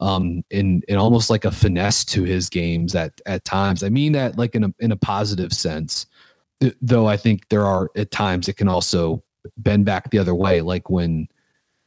um 0.00 0.44
in 0.50 0.82
in 0.88 0.96
almost 0.96 1.30
like 1.30 1.44
a 1.44 1.50
finesse 1.50 2.04
to 2.04 2.24
his 2.24 2.48
games 2.48 2.94
at 2.94 3.20
at 3.26 3.44
times. 3.44 3.82
I 3.82 3.88
mean 3.88 4.12
that 4.12 4.38
like 4.38 4.54
in 4.54 4.64
a 4.64 4.74
in 4.78 4.92
a 4.92 4.96
positive 4.96 5.52
sense. 5.52 6.06
Though 6.80 7.06
I 7.06 7.16
think 7.16 7.48
there 7.48 7.66
are 7.66 7.90
at 7.96 8.10
times 8.10 8.48
it 8.48 8.56
can 8.56 8.68
also 8.68 9.22
bend 9.58 9.84
back 9.84 10.10
the 10.10 10.18
other 10.18 10.34
way, 10.34 10.60
like 10.60 10.90
when 10.90 11.28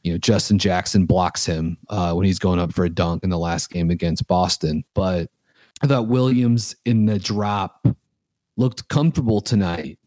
you 0.02 0.12
know 0.12 0.18
Justin 0.18 0.58
Jackson 0.58 1.06
blocks 1.06 1.44
him 1.44 1.76
uh, 1.88 2.12
when 2.14 2.26
he's 2.26 2.38
going 2.38 2.58
up 2.58 2.72
for 2.72 2.84
a 2.84 2.90
dunk 2.90 3.24
in 3.24 3.30
the 3.30 3.38
last 3.38 3.70
game 3.70 3.90
against 3.90 4.26
Boston. 4.26 4.84
But 4.94 5.30
I 5.82 5.86
thought 5.86 6.08
Williams 6.08 6.76
in 6.84 7.06
the 7.06 7.18
drop 7.18 7.86
looked 8.56 8.88
comfortable 8.88 9.40
tonight. 9.40 9.98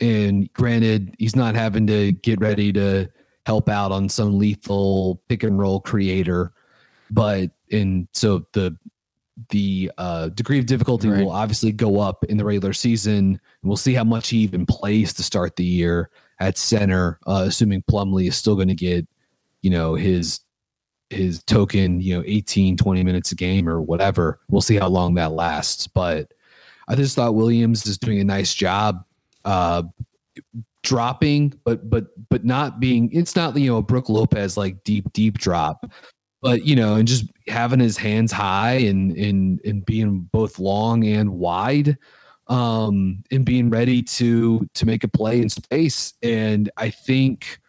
And 0.00 0.52
granted, 0.52 1.14
he's 1.18 1.36
not 1.36 1.54
having 1.54 1.86
to 1.86 2.12
get 2.12 2.40
ready 2.40 2.72
to 2.72 3.08
help 3.46 3.68
out 3.68 3.92
on 3.92 4.08
some 4.08 4.38
lethal 4.38 5.22
pick 5.28 5.44
and 5.44 5.58
roll 5.58 5.80
creator, 5.80 6.52
but 7.12 7.50
and 7.70 8.08
so 8.12 8.46
the 8.52 8.76
the 9.50 9.90
uh, 9.98 10.28
degree 10.30 10.58
of 10.58 10.66
difficulty 10.66 11.08
Right. 11.08 11.24
will 11.24 11.30
obviously 11.30 11.72
go 11.72 12.00
up 12.00 12.24
in 12.24 12.36
the 12.36 12.44
regular 12.44 12.72
season. 12.72 13.40
We'll 13.62 13.76
see 13.76 13.94
how 13.94 14.04
much 14.04 14.28
he 14.28 14.38
even 14.38 14.66
plays 14.66 15.12
to 15.14 15.22
start 15.22 15.56
the 15.56 15.64
year 15.64 16.10
at 16.38 16.58
center, 16.58 17.18
uh, 17.26 17.44
assuming 17.46 17.82
Plumlee 17.90 18.28
is 18.28 18.36
still 18.36 18.56
going 18.56 18.68
to 18.68 18.74
get, 18.74 19.06
you 19.62 19.70
know, 19.70 19.94
his 19.94 20.40
his 21.10 21.42
token, 21.44 22.00
you 22.00 22.16
know, 22.16 22.22
18, 22.26 22.76
20 22.76 23.04
minutes 23.04 23.32
a 23.32 23.34
game 23.34 23.68
or 23.68 23.80
whatever. 23.82 24.40
We'll 24.48 24.62
see 24.62 24.76
how 24.76 24.88
long 24.88 25.14
that 25.14 25.32
lasts. 25.32 25.86
But 25.86 26.32
I 26.88 26.94
just 26.94 27.14
thought 27.16 27.34
Williams 27.34 27.86
is 27.86 27.98
doing 27.98 28.20
a 28.20 28.24
nice 28.24 28.54
job 28.54 29.04
uh 29.44 29.82
dropping, 30.82 31.58
but 31.64 31.88
but 31.88 32.06
but 32.28 32.44
not 32.44 32.80
being 32.80 33.10
it's 33.12 33.36
not 33.36 33.56
you 33.56 33.70
know 33.70 33.78
a 33.78 33.82
Brooke 33.82 34.08
Lopez 34.08 34.56
like 34.56 34.82
deep, 34.84 35.12
deep 35.12 35.38
drop. 35.38 35.90
But 36.42 36.66
you 36.66 36.76
know, 36.76 36.96
and 36.96 37.08
just 37.08 37.24
having 37.48 37.80
his 37.80 37.96
hands 37.96 38.32
high 38.32 38.74
and 38.74 39.16
and 39.16 39.60
and 39.64 39.86
being 39.86 40.28
both 40.32 40.58
long 40.58 41.04
and 41.06 41.30
wide 41.30 41.96
um 42.48 43.22
and 43.30 43.44
being 43.44 43.70
ready 43.70 44.02
to 44.02 44.68
to 44.74 44.84
make 44.84 45.04
a 45.04 45.08
play 45.08 45.40
in 45.40 45.48
space. 45.48 46.14
And 46.22 46.70
I 46.76 46.90
think 46.90 47.60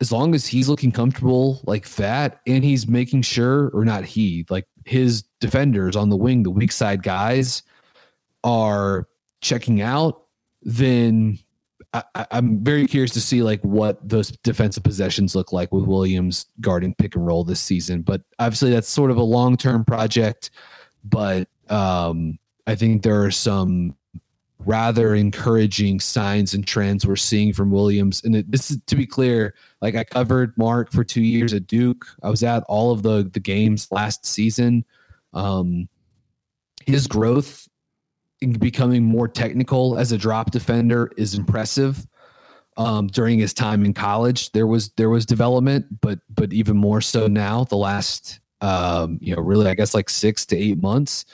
as 0.00 0.12
long 0.12 0.34
as 0.34 0.46
he's 0.46 0.68
looking 0.68 0.92
comfortable 0.92 1.60
like 1.64 1.88
that 1.90 2.40
and 2.46 2.64
he's 2.64 2.86
making 2.88 3.22
sure 3.22 3.68
or 3.68 3.84
not 3.84 4.04
he 4.04 4.44
like 4.50 4.66
his 4.84 5.22
defenders 5.40 5.96
on 5.96 6.10
the 6.10 6.16
wing 6.16 6.42
the 6.42 6.50
weak 6.50 6.72
side 6.72 7.02
guys 7.02 7.62
are 8.44 9.08
checking 9.40 9.80
out 9.80 10.22
then 10.62 11.38
I, 12.14 12.26
i'm 12.30 12.62
very 12.62 12.86
curious 12.86 13.12
to 13.12 13.20
see 13.20 13.42
like 13.42 13.60
what 13.62 14.06
those 14.06 14.30
defensive 14.42 14.82
possessions 14.82 15.34
look 15.34 15.52
like 15.52 15.72
with 15.72 15.84
williams 15.84 16.46
guarding 16.60 16.94
pick 16.94 17.14
and 17.14 17.26
roll 17.26 17.44
this 17.44 17.60
season 17.60 18.02
but 18.02 18.22
obviously 18.38 18.70
that's 18.70 18.88
sort 18.88 19.10
of 19.10 19.16
a 19.16 19.22
long-term 19.22 19.84
project 19.84 20.50
but 21.04 21.48
um 21.68 22.38
i 22.66 22.74
think 22.74 23.02
there 23.02 23.22
are 23.22 23.30
some 23.30 23.94
rather 24.60 25.14
encouraging 25.14 26.00
signs 26.00 26.54
and 26.54 26.66
trends 26.66 27.06
we're 27.06 27.16
seeing 27.16 27.52
from 27.52 27.70
Williams. 27.70 28.22
And 28.24 28.34
it, 28.36 28.50
this 28.50 28.70
is 28.70 28.78
to 28.86 28.96
be 28.96 29.06
clear, 29.06 29.54
like 29.80 29.94
I 29.94 30.04
covered 30.04 30.56
Mark 30.58 30.92
for 30.92 31.04
two 31.04 31.22
years 31.22 31.52
at 31.52 31.66
Duke. 31.66 32.06
I 32.22 32.30
was 32.30 32.42
at 32.42 32.64
all 32.64 32.90
of 32.90 33.02
the 33.02 33.30
the 33.32 33.40
games 33.40 33.88
last 33.90 34.26
season. 34.26 34.84
Um, 35.34 35.88
his 36.86 37.06
growth 37.06 37.68
becoming 38.58 39.04
more 39.04 39.28
technical 39.28 39.98
as 39.98 40.12
a 40.12 40.18
drop 40.18 40.50
defender 40.50 41.10
is 41.16 41.34
impressive. 41.34 42.06
Um, 42.76 43.06
during 43.06 43.38
his 43.38 43.54
time 43.54 43.84
in 43.84 43.94
college, 43.94 44.52
there 44.52 44.66
was 44.66 44.90
there 44.96 45.08
was 45.08 45.24
development, 45.24 45.86
but 46.00 46.18
but 46.28 46.52
even 46.52 46.76
more 46.76 47.00
so 47.00 47.26
now. 47.26 47.64
The 47.64 47.76
last 47.76 48.40
um, 48.60 49.18
you 49.20 49.34
know, 49.34 49.42
really, 49.42 49.68
I 49.68 49.74
guess 49.74 49.94
like 49.94 50.10
six 50.10 50.44
to 50.46 50.56
eight 50.56 50.82
months 50.82 51.24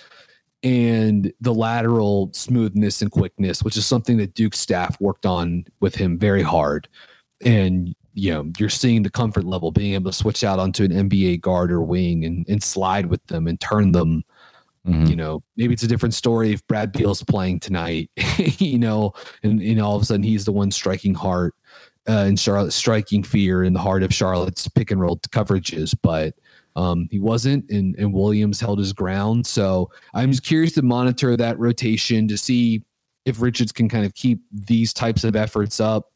and 0.62 1.32
the 1.40 1.54
lateral 1.54 2.30
smoothness 2.32 3.02
and 3.02 3.10
quickness, 3.10 3.62
which 3.62 3.76
is 3.76 3.86
something 3.86 4.16
that 4.18 4.34
Duke 4.34 4.54
staff 4.54 5.00
worked 5.00 5.26
on 5.26 5.64
with 5.80 5.94
him 5.94 6.18
very 6.18 6.42
hard. 6.42 6.88
And 7.44 7.94
you 8.14 8.32
know, 8.32 8.50
you're 8.58 8.68
seeing 8.68 9.02
the 9.02 9.10
comfort 9.10 9.44
level, 9.44 9.70
being 9.70 9.94
able 9.94 10.10
to 10.10 10.16
switch 10.16 10.44
out 10.44 10.58
onto 10.58 10.84
an 10.84 10.90
NBA 10.90 11.40
guard 11.40 11.72
or 11.72 11.80
wing 11.80 12.24
and, 12.24 12.46
and 12.48 12.62
slide 12.62 13.06
with 13.06 13.26
them 13.26 13.46
and 13.46 13.58
turn 13.58 13.92
them. 13.92 14.22
Mhm. 14.86 15.08
You 15.08 15.16
know, 15.16 15.42
maybe 15.56 15.72
it's 15.74 15.84
a 15.84 15.88
different 15.88 16.14
story 16.14 16.52
if 16.52 16.66
Brad 16.66 16.92
Beal's 16.92 17.22
playing 17.22 17.60
tonight, 17.60 18.10
you 18.58 18.78
know, 18.78 19.12
and, 19.42 19.60
and 19.62 19.80
all 19.80 19.94
of 19.94 20.02
a 20.02 20.04
sudden 20.04 20.24
he's 20.24 20.44
the 20.44 20.52
one 20.52 20.70
striking 20.72 21.14
heart 21.14 21.54
uh, 22.08 22.24
and 22.26 22.38
Charlotte 22.38 22.72
striking 22.72 23.22
fear 23.22 23.62
in 23.62 23.74
the 23.74 23.80
heart 23.80 24.02
of 24.02 24.12
Charlotte's 24.12 24.66
pick 24.68 24.90
and 24.90 25.00
roll 25.00 25.18
coverages. 25.30 25.94
But 26.02 26.34
um, 26.74 27.06
he 27.10 27.20
wasn't, 27.20 27.70
and, 27.70 27.94
and 27.96 28.12
Williams 28.12 28.58
held 28.58 28.80
his 28.80 28.92
ground. 28.92 29.46
So 29.46 29.90
I'm 30.14 30.30
just 30.30 30.42
curious 30.42 30.72
to 30.72 30.82
monitor 30.82 31.36
that 31.36 31.58
rotation 31.60 32.26
to 32.28 32.36
see 32.36 32.82
if 33.24 33.40
Richards 33.40 33.70
can 33.70 33.88
kind 33.88 34.04
of 34.04 34.14
keep 34.14 34.40
these 34.50 34.92
types 34.92 35.22
of 35.22 35.36
efforts 35.36 35.78
up 35.78 36.06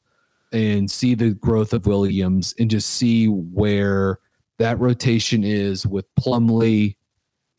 and 0.52 0.90
see 0.90 1.14
the 1.14 1.34
growth 1.34 1.72
of 1.72 1.86
Williams 1.86 2.52
and 2.58 2.68
just 2.68 2.90
see 2.90 3.26
where 3.26 4.18
that 4.58 4.80
rotation 4.80 5.44
is 5.44 5.86
with 5.86 6.06
Plumlee 6.18 6.96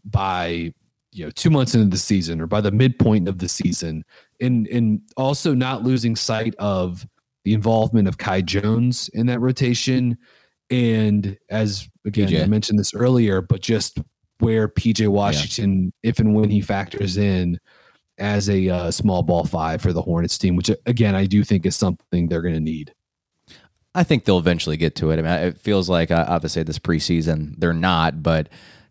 by 0.03 0.73
you 1.17 1.25
know 1.25 1.31
two 1.31 1.49
months 1.49 1.73
into 1.73 1.87
the 1.87 1.97
season 1.97 2.39
or 2.39 2.47
by 2.47 2.61
the 2.61 2.71
midpoint 2.71 3.27
of 3.27 3.39
the 3.39 3.49
season 3.49 4.03
and 4.39 4.67
and 4.67 5.01
also 5.17 5.53
not 5.53 5.83
losing 5.83 6.15
sight 6.15 6.55
of 6.59 7.05
the 7.43 7.53
involvement 7.53 8.07
of 8.07 8.17
Kai 8.17 8.41
Jones 8.41 9.09
in 9.13 9.25
that 9.27 9.39
rotation 9.39 10.17
and 10.69 11.37
as 11.49 11.89
again 12.05 12.27
PJ. 12.27 12.43
I 12.43 12.45
mentioned 12.45 12.77
this 12.77 12.93
earlier 12.93 13.41
but 13.41 13.61
just 13.61 13.99
where 14.39 14.67
PJ 14.67 15.07
Washington 15.07 15.91
if 16.03 16.19
and 16.19 16.35
when 16.35 16.49
he 16.49 16.61
factors 16.61 17.17
in 17.17 17.59
as 18.19 18.49
a 18.49 18.69
uh, 18.69 18.91
small 18.91 19.23
ball 19.23 19.45
five 19.45 19.81
for 19.81 19.93
the 19.93 20.01
Hornets 20.01 20.37
team 20.37 20.55
which 20.55 20.69
again 20.85 21.15
I 21.15 21.25
do 21.25 21.43
think 21.43 21.65
is 21.65 21.75
something 21.75 22.27
they're 22.27 22.41
going 22.41 22.53
to 22.53 22.59
need 22.59 22.93
I 23.95 24.03
think 24.03 24.25
they'll 24.25 24.37
eventually 24.37 24.77
get 24.77 24.93
to 24.97 25.09
it. 25.09 25.17
I 25.17 25.21
mean, 25.23 25.47
it 25.47 25.57
feels 25.57 25.89
like 25.89 26.11
uh, 26.11 26.23
obviously 26.27 26.61
this 26.61 26.77
preseason 26.77 27.55
they're 27.57 27.73
not, 27.73 28.21
but 28.21 28.47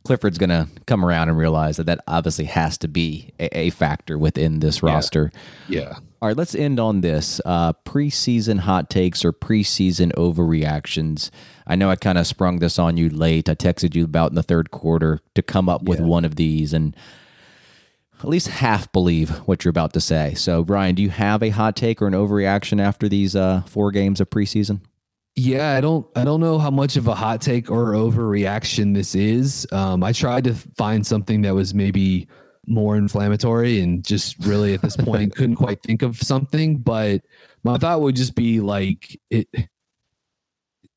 Clifford's 0.06 0.38
going 0.38 0.50
to 0.50 0.68
come 0.86 1.04
around 1.04 1.28
and 1.28 1.36
realize 1.36 1.76
that 1.76 1.86
that 1.86 2.00
obviously 2.06 2.44
has 2.44 2.78
to 2.78 2.88
be 2.88 3.32
a, 3.40 3.58
a 3.58 3.70
factor 3.70 4.16
within 4.18 4.60
this 4.60 4.82
roster. 4.82 5.32
yeah 5.68 5.98
All 6.22 6.28
right, 6.28 6.36
let's 6.36 6.54
end 6.54 6.78
on 6.78 7.00
this 7.00 7.40
uh, 7.44 7.72
preseason 7.84 8.60
hot 8.60 8.88
takes 8.88 9.24
or 9.24 9.32
preseason 9.32 10.12
overreactions. 10.14 11.30
I 11.66 11.76
know 11.76 11.90
I 11.90 11.96
kind 11.96 12.18
of 12.18 12.26
sprung 12.26 12.60
this 12.60 12.78
on 12.78 12.96
you 12.96 13.08
late. 13.08 13.48
I 13.48 13.54
texted 13.54 13.94
you 13.94 14.04
about 14.04 14.30
in 14.30 14.36
the 14.36 14.42
third 14.42 14.70
quarter 14.70 15.20
to 15.34 15.42
come 15.42 15.68
up 15.68 15.82
with 15.82 16.00
one 16.00 16.24
of 16.24 16.36
these 16.36 16.72
and 16.72 16.96
at 18.20 18.28
least 18.28 18.48
half 18.48 18.90
believe 18.92 19.30
what 19.46 19.64
you're 19.64 19.70
about 19.70 19.92
to 19.92 20.00
say. 20.00 20.34
So, 20.34 20.64
Brian, 20.64 20.94
do 20.94 21.02
you 21.02 21.10
have 21.10 21.42
a 21.42 21.50
hot 21.50 21.76
take 21.76 22.00
or 22.00 22.06
an 22.06 22.14
overreaction 22.14 22.80
after 22.80 23.08
these 23.08 23.36
uh, 23.36 23.62
four 23.66 23.90
games 23.90 24.20
of 24.20 24.30
preseason? 24.30 24.80
Yeah, 25.38 25.74
I 25.74 25.82
don't 25.82 26.06
I 26.16 26.24
don't 26.24 26.40
know 26.40 26.58
how 26.58 26.70
much 26.70 26.96
of 26.96 27.08
a 27.08 27.14
hot 27.14 27.42
take 27.42 27.70
or 27.70 27.92
overreaction 27.92 28.94
this 28.94 29.14
is. 29.14 29.66
Um, 29.70 30.02
I 30.02 30.12
tried 30.12 30.44
to 30.44 30.54
find 30.54 31.06
something 31.06 31.42
that 31.42 31.54
was 31.54 31.74
maybe 31.74 32.26
more 32.66 32.96
inflammatory 32.96 33.80
and 33.80 34.02
just 34.02 34.44
really 34.46 34.72
at 34.72 34.80
this 34.80 34.96
point 34.96 35.36
couldn't 35.36 35.56
quite 35.56 35.82
think 35.82 36.00
of 36.00 36.16
something, 36.16 36.78
but 36.78 37.20
my 37.64 37.76
thought 37.76 38.00
would 38.00 38.16
just 38.16 38.34
be 38.34 38.60
like 38.60 39.20
it 39.30 39.46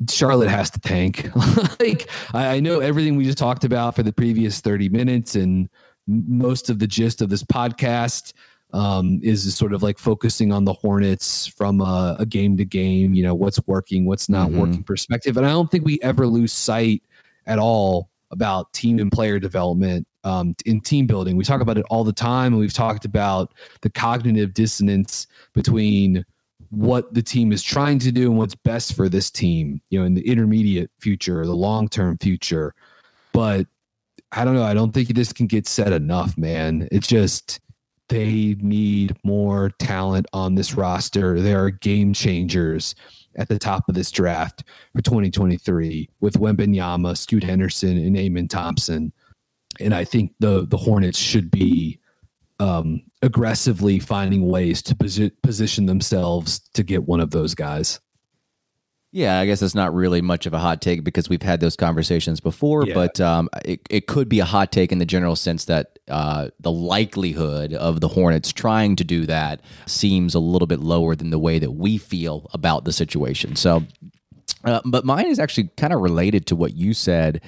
Charlotte 0.10 0.50
has 0.50 0.70
to 0.72 0.80
tank. 0.80 1.30
like 1.82 2.10
I, 2.34 2.56
I 2.56 2.60
know 2.62 2.80
everything 2.80 3.18
we 3.18 3.26
just 3.26 3.38
talked 3.38 3.66
about 3.66 3.96
for 3.96 4.04
the 4.04 4.14
previous 4.14 4.62
30 4.62 4.88
minutes 4.88 5.36
and 5.36 5.68
most 6.08 6.70
of 6.70 6.80
the 6.80 6.88
gist 6.88 7.22
of 7.22 7.30
this 7.30 7.44
podcast 7.44 8.32
um, 8.72 9.20
is 9.24 9.56
sort 9.56 9.74
of 9.74 9.82
like 9.82 9.98
focusing 9.98 10.52
on 10.52 10.64
the 10.64 10.74
Hornets 10.74 11.48
from 11.48 11.82
a, 11.82 12.16
a 12.20 12.26
game 12.26 12.56
to 12.58 12.66
game, 12.66 13.14
you 13.14 13.24
know, 13.24 13.34
what's 13.34 13.60
working, 13.66 14.06
what's 14.06 14.30
not 14.30 14.50
Mhm. 14.50 14.58
working 14.58 14.84
perspective. 14.84 15.38
And 15.38 15.46
I 15.46 15.50
don't 15.50 15.72
think 15.72 15.86
we 15.86 16.00
ever 16.02 16.28
lose 16.28 16.54
sight 16.54 17.02
at 17.48 17.58
all 17.58 18.10
about 18.32 18.72
team 18.74 19.00
and 19.00 19.12
player 19.12 19.40
development 19.40 20.06
um, 20.24 20.54
in 20.66 20.82
team 20.82 21.08
building. 21.08 21.36
We 21.36 21.44
talk 21.44 21.62
about 21.62 21.78
it 21.78 21.86
all 21.90 22.04
the 22.04 22.14
time. 22.14 22.54
And 22.54 22.60
we've 22.60 22.74
talked 22.74 23.06
about 23.06 23.54
the 23.82 23.90
cognitive 23.90 24.54
dissonance 24.54 25.26
between 25.54 26.24
what 26.70 27.12
the 27.14 27.24
team 27.24 27.52
is 27.52 27.64
trying 27.64 27.98
to 27.98 28.12
do 28.12 28.30
and 28.30 28.38
what's 28.38 28.54
best 28.54 28.94
for 28.94 29.10
this 29.10 29.32
team, 29.32 29.82
you 29.90 29.98
know, 29.98 30.06
in 30.06 30.14
the 30.14 30.28
intermediate 30.30 30.92
future 31.00 31.40
or 31.42 31.48
the 31.48 31.56
long 31.56 31.88
term 31.88 32.18
future. 32.20 32.76
But 33.34 33.66
I 34.32 34.46
don't 34.46 34.54
know. 34.54 34.64
I 34.64 34.76
don't 34.76 34.94
think 34.94 35.08
this 35.08 35.34
can 35.34 35.48
get 35.48 35.68
said 35.68 35.92
enough, 35.92 36.38
man. 36.38 36.88
It's 36.92 37.08
just 37.08 37.60
they 38.10 38.56
need 38.60 39.16
more 39.24 39.70
talent 39.80 40.26
on 40.34 40.56
this 40.56 40.76
roster. 40.76 41.40
There 41.40 41.64
are 41.64 41.70
game 41.70 42.14
changers 42.14 42.96
at 43.36 43.48
the 43.48 43.60
top 43.60 43.88
of 43.88 43.96
this 43.96 44.12
draft 44.12 44.64
for 44.94 45.02
2023 45.02 46.10
with 46.20 46.34
Wembanyama, 46.34 47.18
Scoot 47.18 47.44
Henderson, 47.44 47.98
and 47.98 48.18
Amen 48.18 48.48
Thompson. 48.48 49.14
And 49.80 49.94
I 49.94 50.04
think 50.04 50.34
the 50.40 50.66
the 50.68 50.78
Hornets 50.78 51.18
should 51.18 51.50
be 51.52 52.00
um, 52.60 53.02
aggressively 53.22 54.00
finding 54.00 54.48
ways 54.48 54.82
to 54.84 54.96
posi- 54.96 55.32
position 55.44 55.86
themselves 55.86 56.60
to 56.74 56.84
get 56.84 57.08
one 57.08 57.20
of 57.20 57.32
those 57.32 57.56
guys. 57.56 58.00
Yeah, 59.12 59.40
I 59.40 59.48
guess 59.48 59.64
it's 59.64 59.74
not 59.74 59.92
really 59.94 60.22
much 60.22 60.46
of 60.46 60.54
a 60.54 60.60
hot 60.60 60.82
take 60.82 61.04
because 61.04 61.30
we've 61.30 61.42
had 61.42 61.62
those 61.62 61.76
conversations 61.76 62.40
before, 62.40 62.86
Yeah. 62.86 62.94
but 62.94 63.20
um, 63.20 63.50
it, 63.66 63.82
it 63.90 64.06
could 64.06 64.30
be 64.30 64.40
a 64.40 64.46
hot 64.46 64.72
take 64.72 64.92
in 64.92 65.00
the 65.00 65.06
general 65.06 65.36
sense 65.36 65.66
that 65.66 65.98
uh, 66.08 66.50
the 66.60 66.72
likelihood 66.72 67.74
of 67.74 68.02
the 68.02 68.08
Hornets 68.08 68.54
trying 68.54 68.96
to 68.98 69.04
do 69.04 69.26
that 69.26 69.62
seems 69.88 70.36
a 70.36 70.40
little 70.40 70.68
bit 70.68 70.80
lower 70.80 71.16
than 71.16 71.32
the 71.32 71.40
way 71.40 71.58
that 71.58 71.72
we 71.72 71.98
feel 71.98 72.48
about 72.54 72.86
the 72.86 72.94
situation. 72.94 73.56
So, 73.56 73.84
uh, 74.64 74.82
but 74.86 75.06
mine 75.06 75.26
is 75.26 75.40
actually 75.40 75.70
kind 75.76 75.92
of 75.92 76.02
related 76.02 76.46
to 76.48 76.56
what 76.56 76.76
you 76.76 76.94
said. 76.94 77.42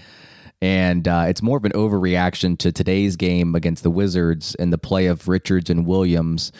And 0.63 1.07
uh, 1.07 1.25
it's 1.27 1.41
more 1.41 1.57
of 1.57 1.65
an 1.65 1.71
overreaction 1.73 2.57
to 2.59 2.71
today's 2.71 3.15
game 3.15 3.55
against 3.55 3.81
the 3.83 3.89
Wizards 3.89 4.53
and 4.55 4.71
the 4.71 4.77
play 4.77 5.07
of 5.07 5.27
Richards 5.27 5.69
and 5.71 5.85
Williams. 5.87 6.51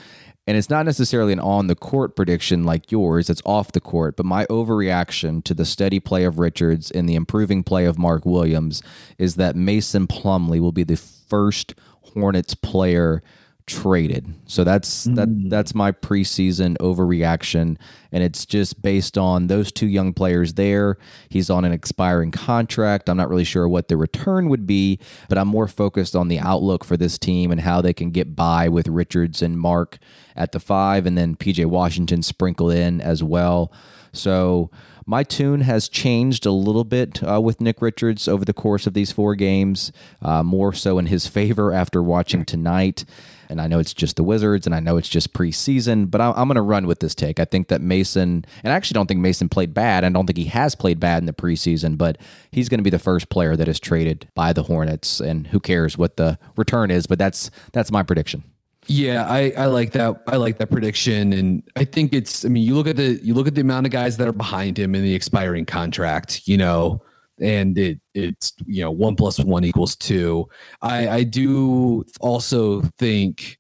And 0.48 0.58
it's 0.58 0.70
not 0.70 0.86
necessarily 0.86 1.34
an 1.34 1.40
on 1.40 1.68
the 1.68 1.76
court 1.76 2.16
prediction 2.16 2.64
like 2.64 2.92
yours, 2.92 3.30
it's 3.30 3.44
off 3.46 3.72
the 3.72 3.80
court. 3.80 4.16
But 4.16 4.26
my 4.26 4.46
overreaction 4.48 5.44
to 5.44 5.54
the 5.54 5.66
steady 5.66 6.00
play 6.00 6.24
of 6.24 6.40
Richards 6.40 6.90
and 6.90 7.08
the 7.08 7.16
improving 7.16 7.64
play 7.64 7.86
of 7.86 8.00
Mark 8.00 8.26
Williams 8.26 8.82
is 9.18 9.36
that 9.36 9.56
Mason 9.56 10.08
Plumlee 10.08 10.60
will 10.60 10.72
be 10.72 10.84
the 10.84 10.98
first 10.98 11.76
Hornets 12.14 12.56
player 12.56 13.22
traded. 13.68 14.34
So 14.46 14.64
that's 14.64 15.06
that 15.06 15.28
hmm. 15.28 15.50
that's 15.50 15.74
my 15.74 15.92
preseason 15.92 16.78
overreaction 16.78 17.78
and 18.12 18.24
it's 18.24 18.46
just 18.46 18.82
based 18.82 19.18
on 19.18 19.48
those 19.48 19.72
two 19.72 19.88
young 19.88 20.14
players 20.14 20.56
there. 20.56 20.98
He's 21.30 21.50
on 21.50 21.64
an 21.64 21.72
expiring 21.72 22.32
contract. 22.32 23.10
I'm 23.10 23.18
not 23.18 23.30
really 23.30 23.44
sure 23.44 23.68
what 23.68 23.88
the 23.88 23.98
return 23.98 24.50
would 24.50 24.68
be, 24.68 25.00
but 25.30 25.38
I'm 25.38 25.48
more 25.48 25.68
focused 25.68 26.16
on 26.16 26.28
the 26.28 26.40
outlook 26.40 26.84
for 26.84 26.98
this 26.98 27.18
team 27.18 27.52
and 27.52 27.62
how 27.62 27.82
they 27.82 27.94
can 27.94 28.12
get 28.12 28.36
by 28.36 28.68
with 28.68 28.88
Richards 28.88 29.42
and 29.42 29.58
Mark 29.58 29.98
at 30.36 30.52
the 30.52 30.60
5 30.60 31.06
and 31.06 31.18
then 31.18 31.36
PJ 31.36 31.66
Washington 31.66 32.22
sprinkled 32.22 32.74
in 32.74 33.00
as 33.00 33.24
well. 33.24 33.72
So 34.14 34.70
my 35.12 35.24
tune 35.24 35.60
has 35.60 35.90
changed 35.90 36.46
a 36.46 36.52
little 36.54 36.86
bit 36.86 37.22
uh, 37.22 37.42
with 37.42 37.60
Nick 37.60 37.82
Richards 37.82 38.30
over 38.30 38.46
the 38.46 38.54
course 38.54 38.88
of 38.88 38.94
these 38.94 39.12
four 39.12 39.36
games, 39.36 39.92
uh, 40.22 40.42
more 40.42 40.72
so 40.72 40.98
in 40.98 41.08
his 41.08 41.28
favor 41.28 41.74
after 41.74 42.02
watching 42.02 42.46
tonight. 42.46 43.04
And 43.50 43.60
I 43.60 43.68
know 43.68 43.80
it's 43.80 43.94
just 43.94 44.16
the 44.16 44.24
Wizards, 44.24 44.66
and 44.66 44.74
I 44.74 44.80
know 44.80 44.96
it's 44.96 45.10
just 45.10 45.34
preseason, 45.34 46.10
but 46.10 46.22
I'm, 46.22 46.32
I'm 46.38 46.48
going 46.48 46.56
to 46.56 46.62
run 46.62 46.88
with 46.88 47.02
this 47.02 47.14
take. 47.14 47.42
I 47.42 47.44
think 47.44 47.68
that 47.68 47.82
Mason, 47.82 48.46
and 48.64 48.72
I 48.72 48.76
actually 48.78 48.96
don't 48.96 49.08
think 49.08 49.20
Mason 49.20 49.50
played 49.50 49.74
bad. 49.74 50.06
I 50.06 50.10
don't 50.10 50.26
think 50.26 50.38
he 50.38 50.46
has 50.46 50.76
played 50.76 51.02
bad 51.02 51.22
in 51.22 51.26
the 51.26 51.34
preseason, 51.34 51.98
but 51.98 52.18
he's 52.50 52.70
going 52.70 52.80
to 52.80 52.84
be 52.84 52.90
the 52.90 52.98
first 52.98 53.28
player 53.28 53.58
that 53.58 53.68
is 53.68 53.82
traded 53.82 54.30
by 54.34 54.54
the 54.54 54.64
Hornets, 54.64 55.20
and 55.20 55.48
who 55.48 55.60
cares 55.60 55.98
what 55.98 56.16
the 56.16 56.40
return 56.56 56.90
is? 56.90 57.06
But 57.06 57.20
that's 57.20 57.52
that's 57.74 57.92
my 57.92 58.02
prediction. 58.02 58.46
Yeah, 58.88 59.26
I, 59.30 59.54
I 59.58 59.66
like 59.68 59.92
that. 59.92 60.24
I 60.28 60.38
like 60.38 60.58
that 60.58 60.72
prediction, 60.72 61.34
and 61.34 61.64
I 61.76 61.86
think 61.86 62.14
it's. 62.14 62.44
I 62.44 62.50
mean, 62.50 62.64
you 62.64 62.76
look 62.76 62.88
at 62.88 62.96
the 62.96 63.20
you 63.24 63.34
look 63.34 63.48
at 63.48 63.56
the 63.56 63.62
amount 63.62 63.86
of 63.86 63.92
guys 63.92 64.18
that 64.18 64.28
are 64.28 64.34
behind 64.34 64.78
him 64.78 64.96
in 64.96 65.04
the 65.04 65.14
expiring 65.14 65.66
contract. 65.66 66.48
You 66.48 66.58
know, 66.58 67.04
and 67.40 67.78
it 67.78 68.00
it's 68.14 68.54
you 68.66 68.82
know 68.82 68.92
one 68.92 69.16
plus 69.16 69.40
one 69.40 69.64
equals 69.64 69.96
two. 69.96 70.50
I 70.82 71.10
I 71.10 71.24
do 71.24 72.06
also 72.20 72.82
think 72.98 73.60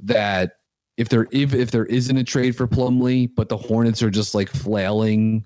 that 0.00 0.56
if 0.96 1.08
there 1.08 1.26
if 1.32 1.54
if 1.54 1.70
there 1.70 1.86
isn't 1.86 2.16
a 2.16 2.24
trade 2.24 2.56
for 2.56 2.66
Plumlee, 2.66 3.30
but 3.34 3.48
the 3.48 3.56
Hornets 3.56 4.02
are 4.02 4.10
just 4.10 4.34
like 4.34 4.48
flailing 4.48 5.44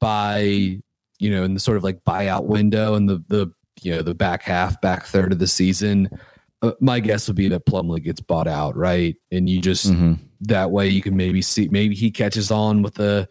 by 0.00 0.78
you 1.18 1.30
know 1.30 1.44
in 1.44 1.54
the 1.54 1.60
sort 1.60 1.76
of 1.76 1.84
like 1.84 2.04
buyout 2.04 2.44
window 2.44 2.94
and 2.94 3.08
the 3.08 3.22
the 3.28 3.52
you 3.82 3.92
know 3.92 4.02
the 4.02 4.14
back 4.14 4.42
half 4.42 4.80
back 4.80 5.06
third 5.06 5.32
of 5.32 5.38
the 5.38 5.46
season. 5.46 6.08
Uh, 6.64 6.72
my 6.80 7.00
guess 7.00 7.26
would 7.28 7.36
be 7.36 7.48
that 7.48 7.66
Plumlee 7.66 8.02
gets 8.02 8.20
bought 8.20 8.46
out, 8.48 8.76
right? 8.76 9.16
And 9.30 9.48
you 9.48 9.60
just 9.60 9.92
Mm-hmm. 9.92 10.14
that 10.42 10.70
way 10.70 10.88
you 10.88 11.02
can 11.02 11.16
maybe 11.16 11.42
see 11.42 11.68
maybe 11.68 11.94
he 11.94 12.10
catches 12.10 12.50
on 12.50 12.82
with 12.82 12.98
a 13.00 13.28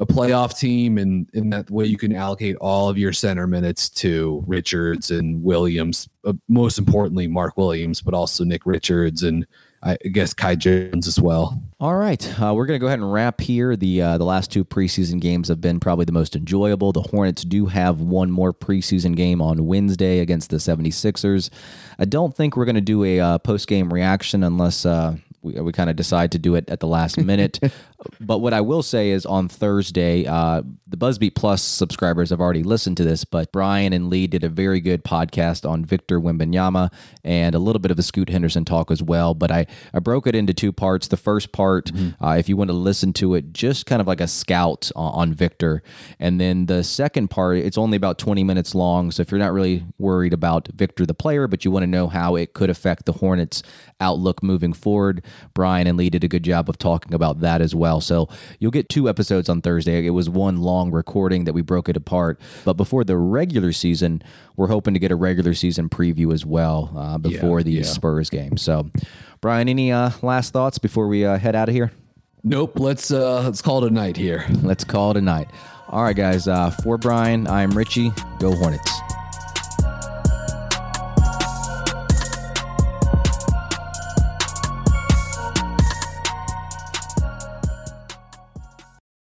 a 0.00 0.06
playoff 0.06 0.58
team 0.58 0.96
and 0.98 1.28
in 1.34 1.50
that 1.50 1.70
way 1.70 1.84
you 1.84 1.98
can 1.98 2.14
allocate 2.14 2.56
all 2.60 2.88
of 2.88 2.96
your 2.96 3.12
center 3.12 3.46
minutes 3.46 3.90
to 3.90 4.42
Richards 4.46 5.10
and 5.10 5.42
Williams 5.42 6.08
uh, 6.24 6.32
most 6.48 6.78
importantly 6.78 7.26
Mark 7.26 7.56
Williams 7.56 8.00
but 8.00 8.14
also 8.14 8.42
Nick 8.44 8.64
Richards 8.64 9.22
and 9.22 9.46
I 9.84 9.96
guess 9.96 10.32
Kai 10.32 10.54
Jones 10.54 11.08
as 11.08 11.20
well. 11.20 11.60
All 11.80 11.96
right, 11.96 12.40
uh, 12.40 12.54
we're 12.54 12.66
going 12.66 12.78
to 12.78 12.80
go 12.80 12.86
ahead 12.86 13.00
and 13.00 13.12
wrap 13.12 13.40
here. 13.40 13.74
The 13.74 14.00
uh, 14.00 14.18
the 14.18 14.24
last 14.24 14.52
two 14.52 14.64
preseason 14.64 15.20
games 15.20 15.48
have 15.48 15.60
been 15.60 15.80
probably 15.80 16.04
the 16.04 16.12
most 16.12 16.36
enjoyable. 16.36 16.92
The 16.92 17.02
Hornets 17.02 17.42
do 17.42 17.66
have 17.66 18.00
one 18.00 18.30
more 18.30 18.52
preseason 18.52 19.16
game 19.16 19.42
on 19.42 19.66
Wednesday 19.66 20.20
against 20.20 20.50
the 20.50 20.58
76ers. 20.58 21.50
I 21.98 22.04
don't 22.04 22.36
think 22.36 22.56
we're 22.56 22.64
going 22.64 22.76
to 22.76 22.80
do 22.80 23.02
a 23.02 23.18
uh, 23.18 23.38
post 23.38 23.66
game 23.66 23.92
reaction 23.92 24.44
unless 24.44 24.86
uh, 24.86 25.16
we, 25.42 25.52
we 25.60 25.72
kind 25.72 25.90
of 25.90 25.96
decide 25.96 26.32
to 26.32 26.38
do 26.38 26.54
it 26.54 26.68
at 26.68 26.80
the 26.80 26.86
last 26.86 27.18
minute. 27.22 27.58
but 28.20 28.38
what 28.38 28.52
I 28.52 28.60
will 28.60 28.82
say 28.82 29.10
is 29.10 29.26
on 29.26 29.48
Thursday, 29.48 30.26
uh, 30.26 30.62
the 30.86 30.96
Buzzbeat 30.96 31.34
Plus 31.34 31.62
subscribers 31.62 32.30
have 32.30 32.40
already 32.40 32.62
listened 32.62 32.96
to 32.98 33.04
this, 33.04 33.24
but 33.24 33.52
Brian 33.52 33.92
and 33.92 34.08
Lee 34.08 34.26
did 34.26 34.44
a 34.44 34.48
very 34.48 34.80
good 34.80 35.04
podcast 35.04 35.68
on 35.68 35.84
Victor 35.84 36.20
Wembanyama 36.20 36.92
and 37.24 37.54
a 37.54 37.58
little 37.58 37.80
bit 37.80 37.90
of 37.90 37.98
a 37.98 38.02
Scoot 38.02 38.28
Henderson 38.28 38.64
talk 38.64 38.90
as 38.90 39.02
well. 39.02 39.34
But 39.34 39.50
I, 39.50 39.66
I 39.92 39.98
broke 39.98 40.26
it 40.26 40.34
into 40.34 40.54
two 40.54 40.72
parts. 40.72 41.08
The 41.08 41.16
first 41.16 41.52
part, 41.52 41.90
uh, 42.22 42.36
if 42.38 42.48
you 42.48 42.56
want 42.56 42.70
to 42.70 42.76
listen 42.76 43.12
to 43.14 43.34
it, 43.34 43.52
just 43.52 43.86
kind 43.86 44.00
of 44.00 44.06
like 44.06 44.20
a 44.20 44.28
scout 44.28 44.90
on, 44.96 45.12
on 45.14 45.34
Victor. 45.34 45.82
And 46.18 46.40
then 46.40 46.66
the 46.66 46.84
second 46.84 47.28
part, 47.28 47.58
it's 47.58 47.78
only 47.78 47.96
about 47.96 48.18
20 48.18 48.44
minutes 48.44 48.74
long. 48.74 49.10
So 49.10 49.20
if 49.22 49.30
you're 49.30 49.38
not 49.38 49.52
really 49.52 49.84
worried 49.98 50.32
about 50.32 50.68
Victor 50.68 51.06
the 51.06 51.14
player, 51.14 51.46
but 51.46 51.64
you 51.64 51.70
want 51.70 51.82
to 51.82 51.88
know 51.88 52.08
how 52.08 52.36
it 52.36 52.54
could 52.54 52.70
affect 52.70 53.06
the 53.06 53.12
Hornets' 53.12 53.62
outlook 54.00 54.42
moving 54.42 54.72
forward, 54.72 55.22
Brian 55.54 55.86
and 55.86 55.98
Lee 55.98 56.10
did 56.10 56.24
a 56.24 56.28
good 56.28 56.42
job 56.42 56.68
of 56.68 56.78
talking 56.78 57.14
about 57.14 57.40
that 57.40 57.60
as 57.60 57.74
well. 57.74 58.00
So 58.00 58.28
you'll 58.58 58.70
get 58.70 58.88
two 58.88 59.08
episodes 59.08 59.48
on 59.48 59.62
Thursday. 59.62 60.06
It 60.06 60.10
was 60.10 60.28
one 60.28 60.58
long 60.58 60.90
recording 60.90 61.44
that 61.44 61.52
we 61.52 61.62
broke 61.62 61.88
it 61.88 61.96
apart. 61.96 62.40
But 62.64 62.74
before 62.74 63.04
the 63.04 63.16
regular 63.16 63.72
season, 63.72 64.22
we're 64.56 64.68
hoping 64.68 64.94
to 64.94 65.00
get 65.00 65.10
a 65.10 65.16
regular 65.16 65.54
season 65.54 65.88
preview 65.88 66.32
as 66.32 66.44
well 66.44 66.92
uh, 66.96 67.18
before 67.18 67.62
the 67.62 67.72
yeah. 67.72 67.82
Spurs 67.82 68.30
game. 68.30 68.56
So, 68.56 68.90
Brian, 69.40 69.68
any 69.68 69.92
uh, 69.92 70.10
last 70.22 70.52
thoughts 70.52 70.78
before 70.78 71.08
we 71.08 71.24
uh, 71.24 71.38
head 71.38 71.54
out 71.54 71.68
of 71.68 71.74
here? 71.74 71.92
Nope, 72.44 72.80
let's 72.80 73.12
uh 73.12 73.42
let's 73.42 73.62
call 73.62 73.84
it 73.84 73.90
a 73.92 73.94
night 73.94 74.16
here. 74.16 74.44
Let's 74.62 74.82
call 74.82 75.12
it 75.12 75.16
a 75.16 75.20
night. 75.20 75.48
All 75.88 76.02
right, 76.02 76.16
guys. 76.16 76.48
Uh, 76.48 76.70
for 76.70 76.98
Brian, 76.98 77.46
I'm 77.46 77.70
Richie. 77.70 78.12
Go 78.40 78.52
Hornets. 78.52 78.90